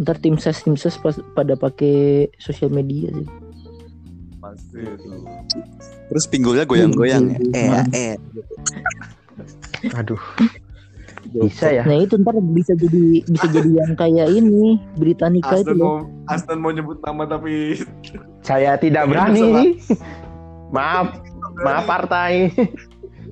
[0.01, 3.29] Ntar tim ses tim ses pas, pada pakai sosial media sih.
[4.51, 5.09] Pasti itu.
[6.11, 7.39] Terus pinggulnya goyang-goyang ya.
[7.55, 8.15] Eh, eh.
[9.95, 10.19] Aduh.
[11.31, 11.87] Bisa ya.
[11.87, 16.03] Nah itu ntar bisa jadi bisa jadi yang kayak ini Britannica itu Aston loh.
[16.03, 17.79] mau Aston mau nyebut nama tapi
[18.43, 19.79] Saya tidak berani.
[20.75, 21.23] Maaf,
[21.63, 22.51] maaf partai.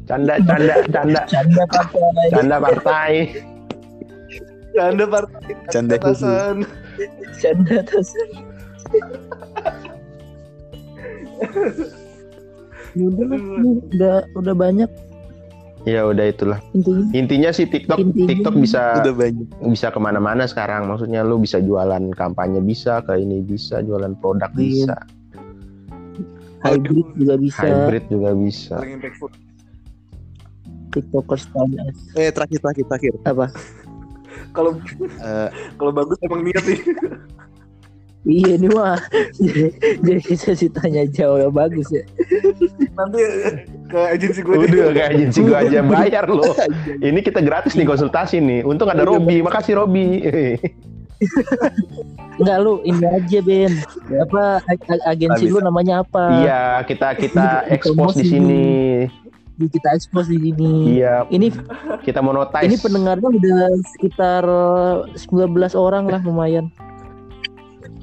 [0.07, 3.11] Canda, canda, canda, Canda pakai canda partai.
[4.79, 6.55] Anda partai Canda atasan.
[7.43, 8.07] canda atas.
[12.89, 13.39] Ya udah lah,
[13.87, 14.89] udah udah banyak
[15.87, 16.59] Ya udah itulah.
[16.73, 17.05] intinya.
[17.15, 18.27] Intinya sih TikTok, Intinya.
[18.27, 19.47] TikTok bisa Udah banyak.
[19.63, 20.85] bisa ke mana-mana sekarang.
[20.85, 24.59] Maksudnya lu bisa jualan kampanye bisa, ke ini bisa, jualan produk Iya.
[24.59, 24.95] bisa,
[26.59, 27.63] Hybrid juga bisa.
[27.63, 28.75] hybrid juga bisa.
[30.91, 31.47] TikTokers.
[32.13, 33.13] Eh, terakhir, terakhir, terakhir.
[33.23, 33.45] Apa?
[34.51, 36.75] Kalau Eh, kalau bagus emang niat sih.
[38.21, 38.99] Iya ini mah
[40.03, 42.03] jadi kita sih tanya jauh yang bagus ya.
[42.93, 43.21] Nanti
[43.87, 46.51] ke agensi gue Udah kayak agensi gua aja bayar loh.
[46.99, 48.61] Ini kita gratis nih konsultasi nih.
[48.61, 50.19] Untung ada Robi, makasih Robi.
[52.35, 53.71] Enggak lu ini aja Ben.
[54.19, 56.23] Apa ag- ag- agensi lu namanya apa?
[56.39, 58.63] Iya, kita kita expose di sini.
[59.55, 60.95] Di- Kita expose di sini.
[60.95, 61.51] Iya, Ini
[61.99, 62.63] kita monetize.
[62.63, 63.59] ini pendengarnya udah
[63.89, 64.43] sekitar
[65.19, 66.71] 19 orang lah lumayan.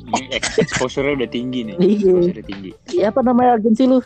[0.06, 1.74] Ini ex- exposure-nya udah tinggi nih.
[1.76, 1.94] Iya.
[1.98, 2.70] Exposure tinggi.
[2.86, 3.98] Siapa namanya agensi lu?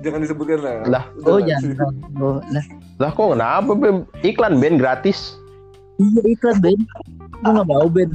[0.00, 0.74] Jangan disebutkan lah.
[0.86, 1.04] Lah.
[1.24, 1.62] Oh Jangan.
[1.70, 1.94] jangan.
[2.22, 2.64] Oh, nah.
[2.96, 3.96] Lah kok kenapa Ben?
[4.20, 5.38] Iklan Ben gratis.
[5.96, 6.78] Iya iklan Ben.
[7.40, 8.10] Lu nggak mau Ben?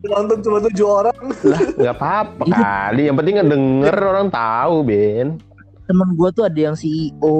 [0.00, 1.18] Nonton cuma tujuh orang.
[1.44, 3.02] Lah, nggak apa-apa kali.
[3.06, 5.28] Yang penting ngedenger orang tahu Ben.
[5.84, 7.34] Temen gua tuh ada yang CEO,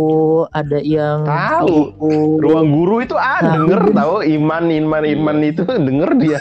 [0.50, 1.70] ada yang Tahu.
[1.70, 2.10] CEO.
[2.42, 6.38] Ruang guru itu ah denger tahu Iman Iman Iman itu denger dia.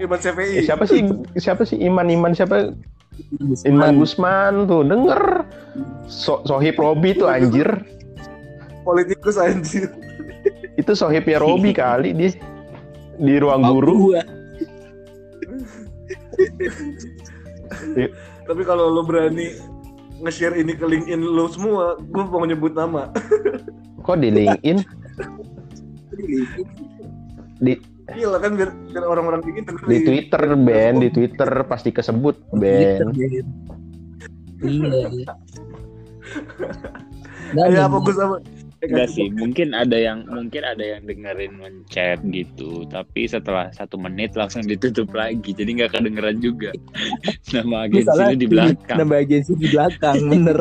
[0.00, 0.52] Iman CPI.
[0.60, 1.04] Eh, siapa sih
[1.36, 2.72] siapa sih Iman Iman siapa
[3.68, 5.44] Iman Gusman tuh denger.
[6.08, 7.68] So, Sohib Robi tuh anjir.
[8.82, 9.92] Politikus anjir.
[10.80, 12.32] Itu sohibnya Robi kali dia
[13.20, 13.92] di ruang guru.
[14.08, 14.22] gua.
[18.48, 19.52] Tapi kalau lo berani
[20.24, 23.12] nge-share ini ke LinkedIn lo semua, gue mau nyebut nama.
[24.00, 24.78] Kok di LinkedIn?
[27.60, 27.76] Di
[28.16, 29.90] Iya lah kan biar, biar orang-orang dingin dengerin.
[29.90, 33.10] di Twitter Ben, di Twitter pasti kesebut Ben.
[33.14, 33.42] Iya.
[34.60, 35.32] iya.
[37.50, 37.82] Ya Ben.
[37.82, 37.98] apa
[38.80, 44.32] Enggak sih, mungkin ada yang mungkin ada yang dengerin mencet gitu, tapi setelah satu menit
[44.32, 46.72] langsung ditutup lagi, jadi nggak kedengeran juga.
[47.52, 48.96] Nama agensi di belakang.
[49.04, 50.58] Nama agensi di belakang, bener.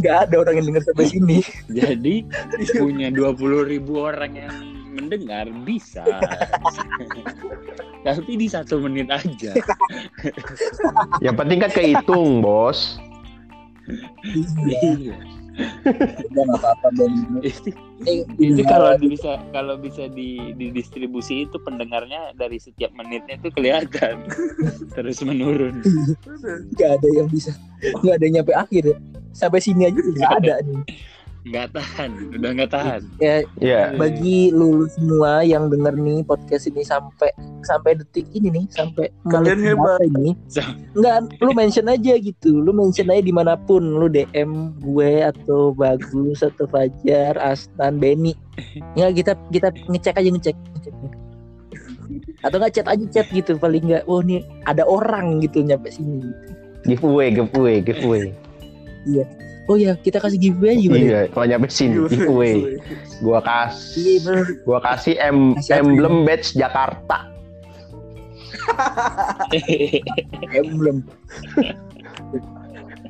[0.00, 1.38] Nggak- ada orang yang dengar sampai sini.
[1.68, 2.24] Jadi
[2.72, 6.06] punya 20 ribu orang yang mendengar bisa.
[8.04, 9.52] tapi di satu menit aja.
[11.24, 13.00] Yang penting kan kehitung, Bos.
[14.64, 15.16] Iya.
[16.34, 16.90] Apa-apa
[17.46, 17.70] itu,
[18.66, 24.26] kalau bisa kalau bisa di didistribusi itu pendengarnya dari setiap menitnya itu kelihatan
[24.98, 25.78] terus menurun.
[26.74, 27.54] nggak ada yang bisa
[28.02, 28.96] nggak ada yang nyampe akhir ya.
[29.30, 30.82] sampai sini aja nggak ada nih
[31.44, 33.00] Nggak tahan, udah nggak tahan.
[33.20, 37.28] ya Ya, bagi lulu semua yang denger nih podcast ini sampai
[37.68, 40.00] sampai detik ini nih sampai Kalian hebat.
[40.08, 40.32] ini
[40.96, 45.76] nggak lu mention aja gitu lu mention aja di mana pun lu DM gue atau
[45.76, 48.32] bagus atau Fajar Astan Benny
[48.96, 50.94] nggak kita kita ngecek aja ngecek, ngecek.
[52.40, 56.24] atau nggak chat aja chat gitu paling nggak oh nih ada orang gitu nyampe sini
[56.84, 58.32] giveaway, giveaway, giveaway.
[59.64, 61.08] Oh ya, kita kasih giveaway juga deh.
[61.08, 62.76] Iya, kalau nyampe sini giveaway.
[63.24, 64.44] Gua Iya, kasih bener.
[64.68, 67.18] gua kasih em, Kasih emblem badge Jakarta.
[70.58, 71.00] Emblem.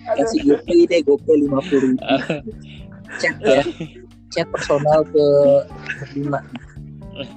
[0.05, 1.97] kasih GoPay deh, GoPay lima puluh.
[3.23, 3.63] Chat ya,
[4.35, 5.27] chat personal ke
[6.19, 6.43] lima.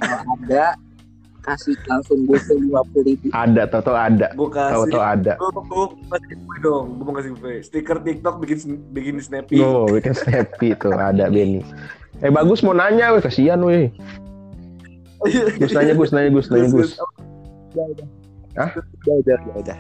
[0.02, 0.74] Kalau ada,
[1.48, 3.32] kasih langsung GoPay lima puluh ribu.
[3.32, 4.28] Ada, tau ada.
[4.36, 4.74] Gue kasih.
[4.76, 5.34] Tahu-tahu ada.
[5.40, 6.86] Gue mau kasih giveaway dong.
[7.00, 7.60] Gue mau kasih giveaway.
[7.64, 8.58] Stiker TikTok bikin
[8.92, 9.64] bikin snappy.
[9.64, 11.64] Oh, bikin snappy tuh ada Benny.
[12.20, 13.88] Eh bagus mau nanya, weh kasihan weh.
[15.58, 16.92] Gus nanya, Gus nanya, Gus nanya, Gus.
[18.58, 18.70] Hah?
[18.74, 19.78] Udah, udah, udah, udah.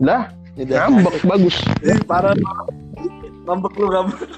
[0.00, 0.22] Lah,
[0.58, 0.86] Udah.
[0.90, 1.56] ngambek bagus.
[2.06, 2.34] Parah.
[3.46, 4.30] Ngambek lu ngambek.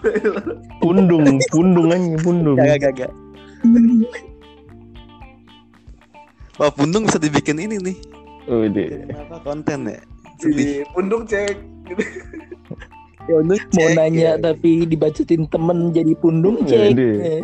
[0.80, 2.56] Pundung, pundung aja, pundung.
[2.56, 3.12] Gak, gak, gak.
[6.60, 7.96] Wah, pundung bisa dibikin ini nih.
[8.44, 8.68] Udah.
[8.70, 10.00] Bikin apa konten ya?
[10.36, 10.84] Sedih.
[10.84, 11.56] Di pundung cek.
[13.22, 14.40] Pundung Mau cek, nanya ya.
[14.40, 16.92] tapi dibacotin temen jadi pundung cek.
[16.92, 17.08] Jadi.
[17.22, 17.42] Eh.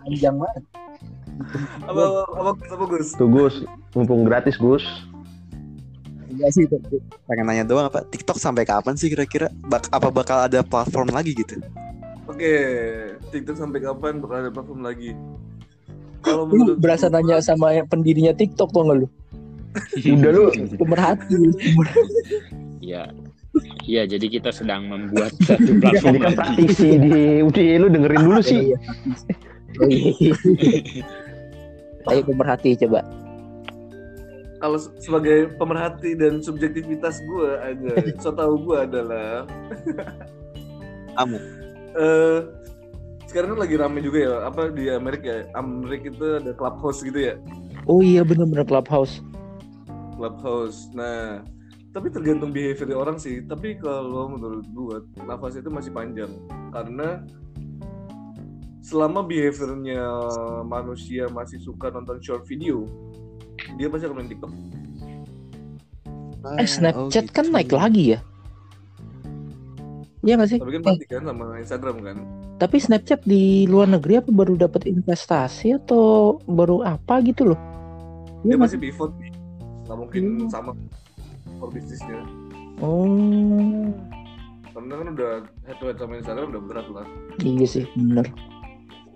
[0.00, 0.62] Panjang banget.
[1.88, 2.02] Apa
[2.36, 3.08] apa apa, apa Gus?
[3.16, 3.54] Tuh Gus,
[3.96, 4.84] mumpung gratis Gus.
[6.30, 9.50] Enggak sih, tapi Pengen nanya doang apa TikTok sampai kapan sih kira-kira?
[9.66, 11.58] Bak apa bakal ada platform lagi gitu?
[12.30, 12.54] Oke,
[13.34, 15.16] TikTok sampai kapan bakal ada platform lagi?
[16.20, 19.06] Kalau lu berasa nanya sama yang pendirinya TikTok tuh nggak lu?
[20.16, 20.44] Udah lu
[20.74, 21.36] Pemerhati.
[22.80, 23.08] Iya.
[23.82, 28.40] Iya, jadi kita sedang membuat satu platform ini kan praktisi di udah lu dengerin dulu
[28.40, 28.60] sih.
[28.70, 28.78] Iya.
[29.80, 30.34] Iya.
[32.06, 33.02] Ayo pemerhati coba.
[34.56, 37.92] kalau se- sebagai pemerhati dan subjektivitas gue aja,
[38.22, 39.48] so tau gue adalah
[41.16, 41.38] Kamu.
[41.90, 42.38] eh
[43.30, 45.42] sekarang kan lagi rame juga ya apa di Amerika ya?
[45.54, 47.38] Amerika itu ada clubhouse gitu ya?
[47.86, 49.22] Oh iya bener-bener clubhouse.
[50.18, 50.90] clubhouse.
[50.92, 51.46] Nah
[51.94, 53.38] tapi tergantung behavior orang sih.
[53.46, 56.28] Tapi kalau menurut gue clubhouse itu masih panjang.
[56.74, 57.22] Karena
[58.82, 60.02] selama behaviornya
[60.66, 62.82] manusia masih suka nonton short video
[63.78, 64.52] dia pasti akan main TikTok.
[66.58, 68.20] Eh Snapchat kan naik lagi ya?
[70.20, 70.58] Iya nggak sih?
[70.60, 72.18] tapi kan pasti kan sama Instagram kan
[72.60, 77.60] tapi Snapchat di luar negeri apa baru dapat investasi atau baru apa gitu loh?
[78.40, 79.32] dia Iya masih pivot nih
[79.82, 80.48] nggak mungkin Hmm.
[80.48, 80.70] sama
[81.56, 82.20] for bisnisnya
[82.78, 83.90] Oh
[84.70, 85.32] karena kan udah
[85.62, 87.06] head to head sama Instagram udah berat lah
[87.38, 88.28] iya sih bener.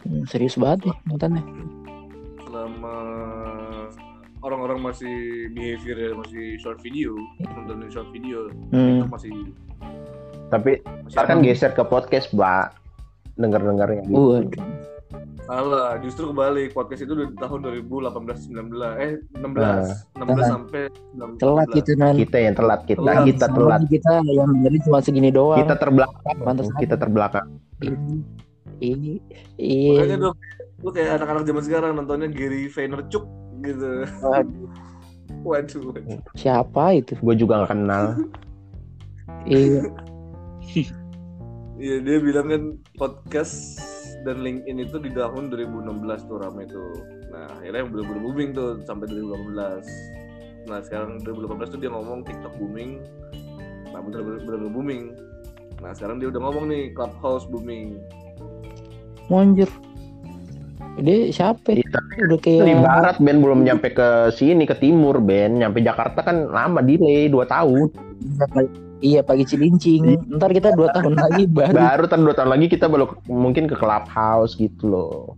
[0.03, 1.45] Hmm, serius banget nih nontonnya.
[2.45, 2.97] selama
[4.41, 5.15] orang-orang masih
[5.51, 9.01] behavior ya masih short video nontonin short video Hmm.
[9.01, 9.31] itu masih
[10.47, 12.84] Tapi masih ntar kan geser ke podcast, Mbak.
[14.01, 14.15] Gitu.
[14.15, 14.67] Waduh.
[15.45, 20.49] salah justru kebalik podcast itu dari tahun 2018 19 eh 16 16 Nah.
[20.49, 20.83] sampai
[21.13, 22.15] 19 Telat gitu nan.
[22.17, 23.25] Kita yang telat kita, Telat.
[23.29, 23.81] kita telat.
[23.85, 25.61] Kita yang dengerin cuma segini doang.
[25.61, 27.47] Kita terbelakang, Pantes kita terbelakang.
[28.81, 29.21] Iya.
[29.21, 29.21] makanya
[30.09, 30.17] Iya.
[30.19, 30.37] dong
[30.81, 33.25] lu kayak anak-anak zaman sekarang nontonnya Gary Vaynerchuk
[33.61, 34.69] gitu Waduh,
[35.41, 36.21] waduh, waduh.
[36.35, 37.17] Siapa itu?
[37.19, 38.17] Gue juga gak kenal.
[39.45, 39.89] Iya.
[41.75, 42.63] Iya dia bilang kan
[42.95, 43.83] podcast
[44.23, 47.03] dan LinkedIn itu di tahun 2016 tuh rame tuh.
[47.35, 50.71] Nah akhirnya yang bener-bener booming tuh sampai 2018.
[50.71, 53.03] Nah sekarang 2018 tuh dia ngomong TikTok booming.
[53.91, 55.05] Nah bener-bener bener-bener booming.
[55.83, 57.99] Nah sekarang dia udah ngomong nih Clubhouse booming.
[59.35, 59.67] Anjir.
[61.03, 61.75] Dia siapa?
[61.75, 61.83] ya?
[61.83, 61.99] Kita
[62.31, 66.47] Udah kayak dari barat Ben belum nyampe ke sini ke timur Ben, nyampe Jakarta kan
[66.55, 67.91] lama delay 2 tahun.
[69.05, 70.17] Iya pagi Cilincing.
[70.33, 71.77] Ntar kita dua tahun lagi baru.
[71.77, 75.37] Baru kan 2 tahun lagi kita baru mungkin ke clubhouse gitu loh.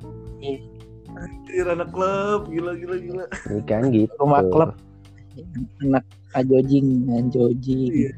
[1.17, 3.25] Anjir anak klub gila gila gila.
[3.51, 4.15] Ini kan gitu.
[4.17, 4.71] Rumah klub.
[5.83, 8.15] Anak ajojing, anjojing.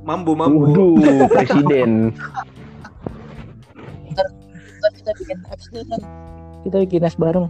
[0.00, 0.64] Mambo mambo.
[0.64, 2.16] Waduh, presiden.
[4.08, 4.26] Ntar
[4.96, 6.00] kita bikin apps deh kan.
[6.64, 7.46] Kita bikin apps bareng.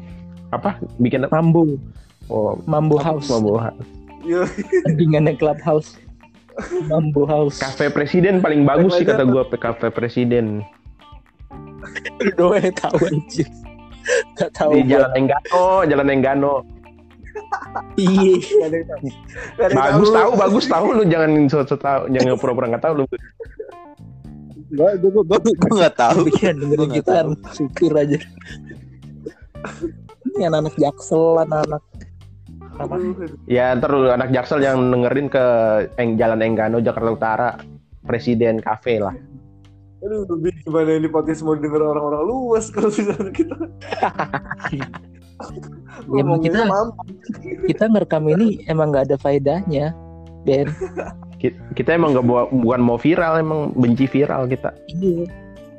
[0.50, 0.82] Apa?
[0.98, 1.38] Bikin apa?
[1.38, 1.78] Mambo,
[2.26, 3.26] Oh, Mambo House.
[3.26, 3.70] mau bawa
[4.22, 4.42] Yo,
[4.82, 5.94] Tandingannya Clubhouse.
[6.88, 7.58] Mambo House.
[7.60, 10.64] kafe presiden paling bagus sih kata gua kafe presiden
[12.24, 13.44] Lu doang yang tahu aja.
[14.36, 14.92] Gak tahu di.
[14.92, 16.54] Jalan Enggano, Jalan Enggano.
[17.96, 18.36] Iya.
[19.70, 23.04] Bagus tahu, bagus tahu lu jangan so tahu, jangan pura-pura nggak tahu lu.
[24.70, 26.18] Gue gue gue gue nggak tahu.
[26.30, 27.30] Gua dengerin kita tahu.
[27.54, 28.18] syukur aja.
[30.30, 31.82] Ini anak-anak jaksel, anak-anak
[32.80, 32.96] apa?
[33.44, 35.44] Ya ntar lu anak Jaksel yang dengerin ke
[35.96, 37.48] Eng, Jalan Enggano Jakarta Utara
[38.00, 39.12] Presiden Cafe lah.
[40.00, 43.56] Aduh, Bi, gimana ini podcast mau denger orang-orang luas kalau misalnya kita
[46.10, 46.68] Ya, kita-.
[47.66, 49.92] Kita ngerekam ini emang nggak ada faedahnya,
[50.44, 50.68] Ben.
[51.36, 54.72] Ki- Kita emang gak bawa- bukan mau viral, emang benci viral kita.
[54.90, 55.24] Iya.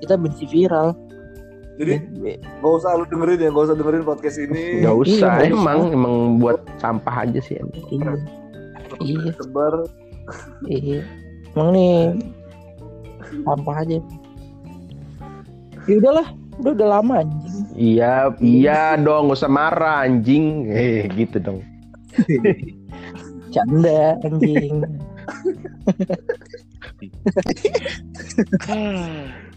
[0.02, 0.98] Kita benci viral.
[1.82, 1.98] Jadi
[2.62, 4.86] gak usah lu dengerin ya, gak usah dengerin podcast ini.
[4.86, 5.98] Gak usah, nggak emang usah.
[5.98, 7.58] emang buat sampah aja sih.
[7.90, 8.22] Iya.
[9.02, 9.34] Iya.
[9.42, 9.90] Sebar.
[10.70, 11.02] Iya.
[11.58, 12.22] Emang nih
[13.42, 13.98] sampah aja.
[15.90, 16.30] Ya udahlah,
[16.62, 17.66] udah udah lama anjing.
[17.74, 20.70] Iya, iya dong, gak usah marah anjing.
[20.70, 21.66] Eh, gitu dong.
[23.50, 24.86] Canda anjing.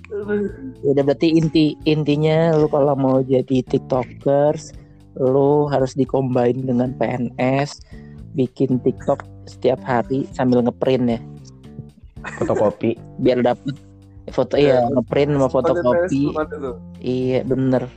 [0.85, 4.77] Ya udah berarti inti intinya lu kalau mau jadi tiktokers
[5.17, 7.81] lu harus dikombin dengan PNS
[8.35, 11.21] bikin tiktok setiap hari sambil ngeprint ya.
[12.41, 12.97] Fotokopi.
[13.21, 13.77] biar dapet
[14.33, 16.33] foto ya ngeprint sama fotokopi.
[17.01, 17.89] Iya bener.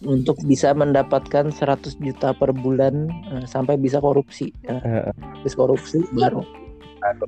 [0.00, 4.48] Untuk bisa mendapatkan 100 juta per bulan eh, sampai bisa korupsi.
[4.64, 5.12] Nah, Heeh.
[5.12, 6.40] habis korupsi baru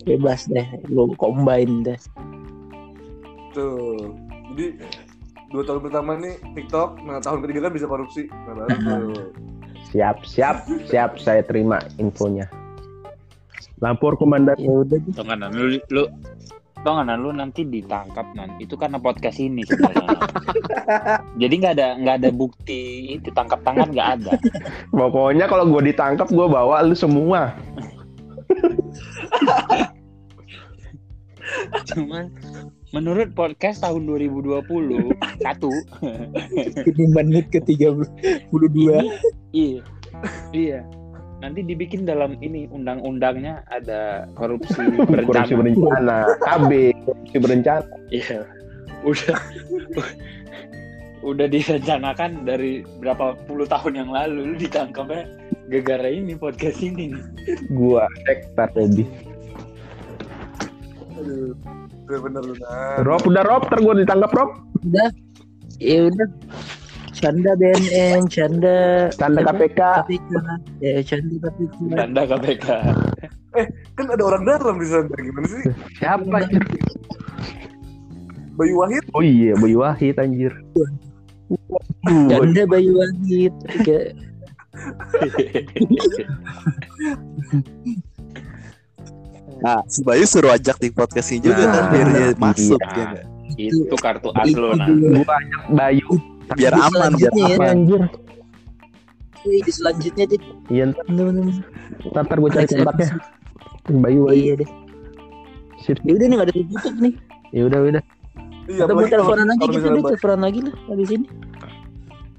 [0.04, 1.98] bebas deh lu combine deh
[3.52, 4.16] Tuh.
[4.52, 4.66] Jadi
[5.52, 8.22] dua tahun pertama nih TikTok, nah tahun ketiga kan bisa korupsi.
[8.28, 9.28] Nah, baru tuh.
[9.92, 11.20] Siap, siap, siap.
[11.20, 12.48] Saya terima infonya.
[13.84, 14.56] Lapor komandan.
[14.56, 15.12] ya udah deh.
[15.12, 15.50] Tau nggak, Nan?
[15.52, 16.08] lu lu
[16.80, 17.18] tau nggak, Nan?
[17.20, 20.16] lu nanti ditangkap nanti itu karena podcast ini sebenarnya
[21.36, 24.32] jadi nggak ada nggak ada bukti itu tangkap tangan nggak ada
[24.90, 27.52] Pokoknya kalau gue ditangkap, gue bawa lu semua.
[31.92, 32.32] cuman
[32.92, 34.62] menurut podcast tahun 2020
[35.44, 35.72] satu
[36.84, 38.52] ini menit ke 32
[39.56, 39.80] iya
[40.52, 40.80] iya
[41.42, 44.78] nanti dibikin dalam ini undang-undangnya ada korupsi
[45.26, 46.18] Korupsi berencana berencana.
[46.38, 46.70] KB,
[47.02, 47.82] korupsi berencana.
[48.14, 48.46] iya
[49.02, 49.36] udah
[51.26, 55.26] udah direncanakan dari berapa puluh tahun yang lalu lu ditangkapnya
[55.66, 57.24] gara-gara ini podcast ini nih.
[57.72, 59.08] Gua hektar lebih.
[61.16, 61.56] Aduh.
[62.02, 63.06] Bener bener bener.
[63.06, 64.50] Rob, udah Rob, ntar gue ditangkap Rob.
[64.82, 65.08] udah
[65.78, 66.26] ya udah
[67.12, 69.54] canda BNN canda Tanda Apa?
[69.54, 69.78] KPK.
[69.78, 70.30] KPK
[70.82, 72.66] ya canda KPK tanda KPK
[73.94, 75.62] Kan ada orang dalam di sana gimana sih?
[76.00, 76.64] Siapa anjir?
[78.56, 79.04] Bayu Wahid.
[79.12, 80.56] Oh iya, Bayu Wahid anjir.
[82.32, 83.52] canda Bayu Wahid
[89.62, 93.06] Nah, si Bayu suruh ajak di podcast ini juga Nah, kan biar dia masuk iya.
[93.52, 96.08] ya itu kartu as lo nah Gua ajak Bayu.
[96.52, 97.46] Biar Jadi aman, biar ya.
[97.54, 97.68] aman.
[97.70, 98.02] Anjir.
[99.42, 101.44] Wih, di selanjutnya deh Iya, ntar, bener-bener
[102.04, 103.06] ntar gue cari kontaknya.
[103.08, 103.24] episode.
[103.96, 104.38] Bayu Wahid.
[104.40, 104.70] iya deh
[105.78, 105.98] Sip.
[106.00, 107.12] ya udah nih gak ada tutup nih
[107.50, 108.02] Ya udah, udah.
[108.64, 111.26] Iya, atau teleponan aja gitu misalnya deh teleponan lagi lah habis ini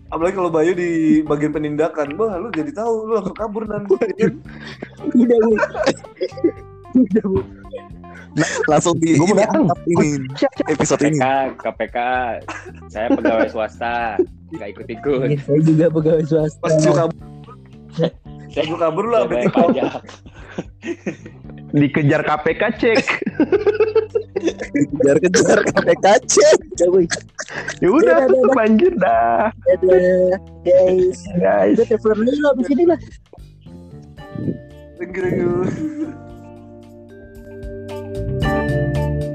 [0.08, 0.90] apalagi kalau Bayu di
[1.26, 3.98] bagian penindakan, wah lu jadi tahu lu langsung kabur nanti.
[5.10, 5.38] udah
[6.94, 7.40] Udah Bu.
[8.66, 9.62] Langsung di Gua mau ini datang.
[9.64, 10.52] angkat ini siap.
[10.66, 11.18] episode ini.
[11.18, 11.26] KPK
[11.62, 11.98] KPK
[12.90, 14.18] saya pegawai swasta
[14.52, 17.18] nggak ikut ikut Iya, saya juga pegawai swasta Pas kabur,
[18.50, 19.54] saya lu kabur TikTok.
[19.54, 19.94] pajak
[21.74, 23.02] Dikejar KPK cek.
[24.94, 26.58] Kejar-kejar KPK cek.
[26.78, 27.10] Ya udah,
[27.82, 29.50] Udah, udah, tutup anjir dah.
[29.50, 31.74] Dadah, guys Guys.
[31.82, 33.00] udah teleponan aja lah abis ini lah
[35.02, 36.14] thank you.
[38.70, 39.33] you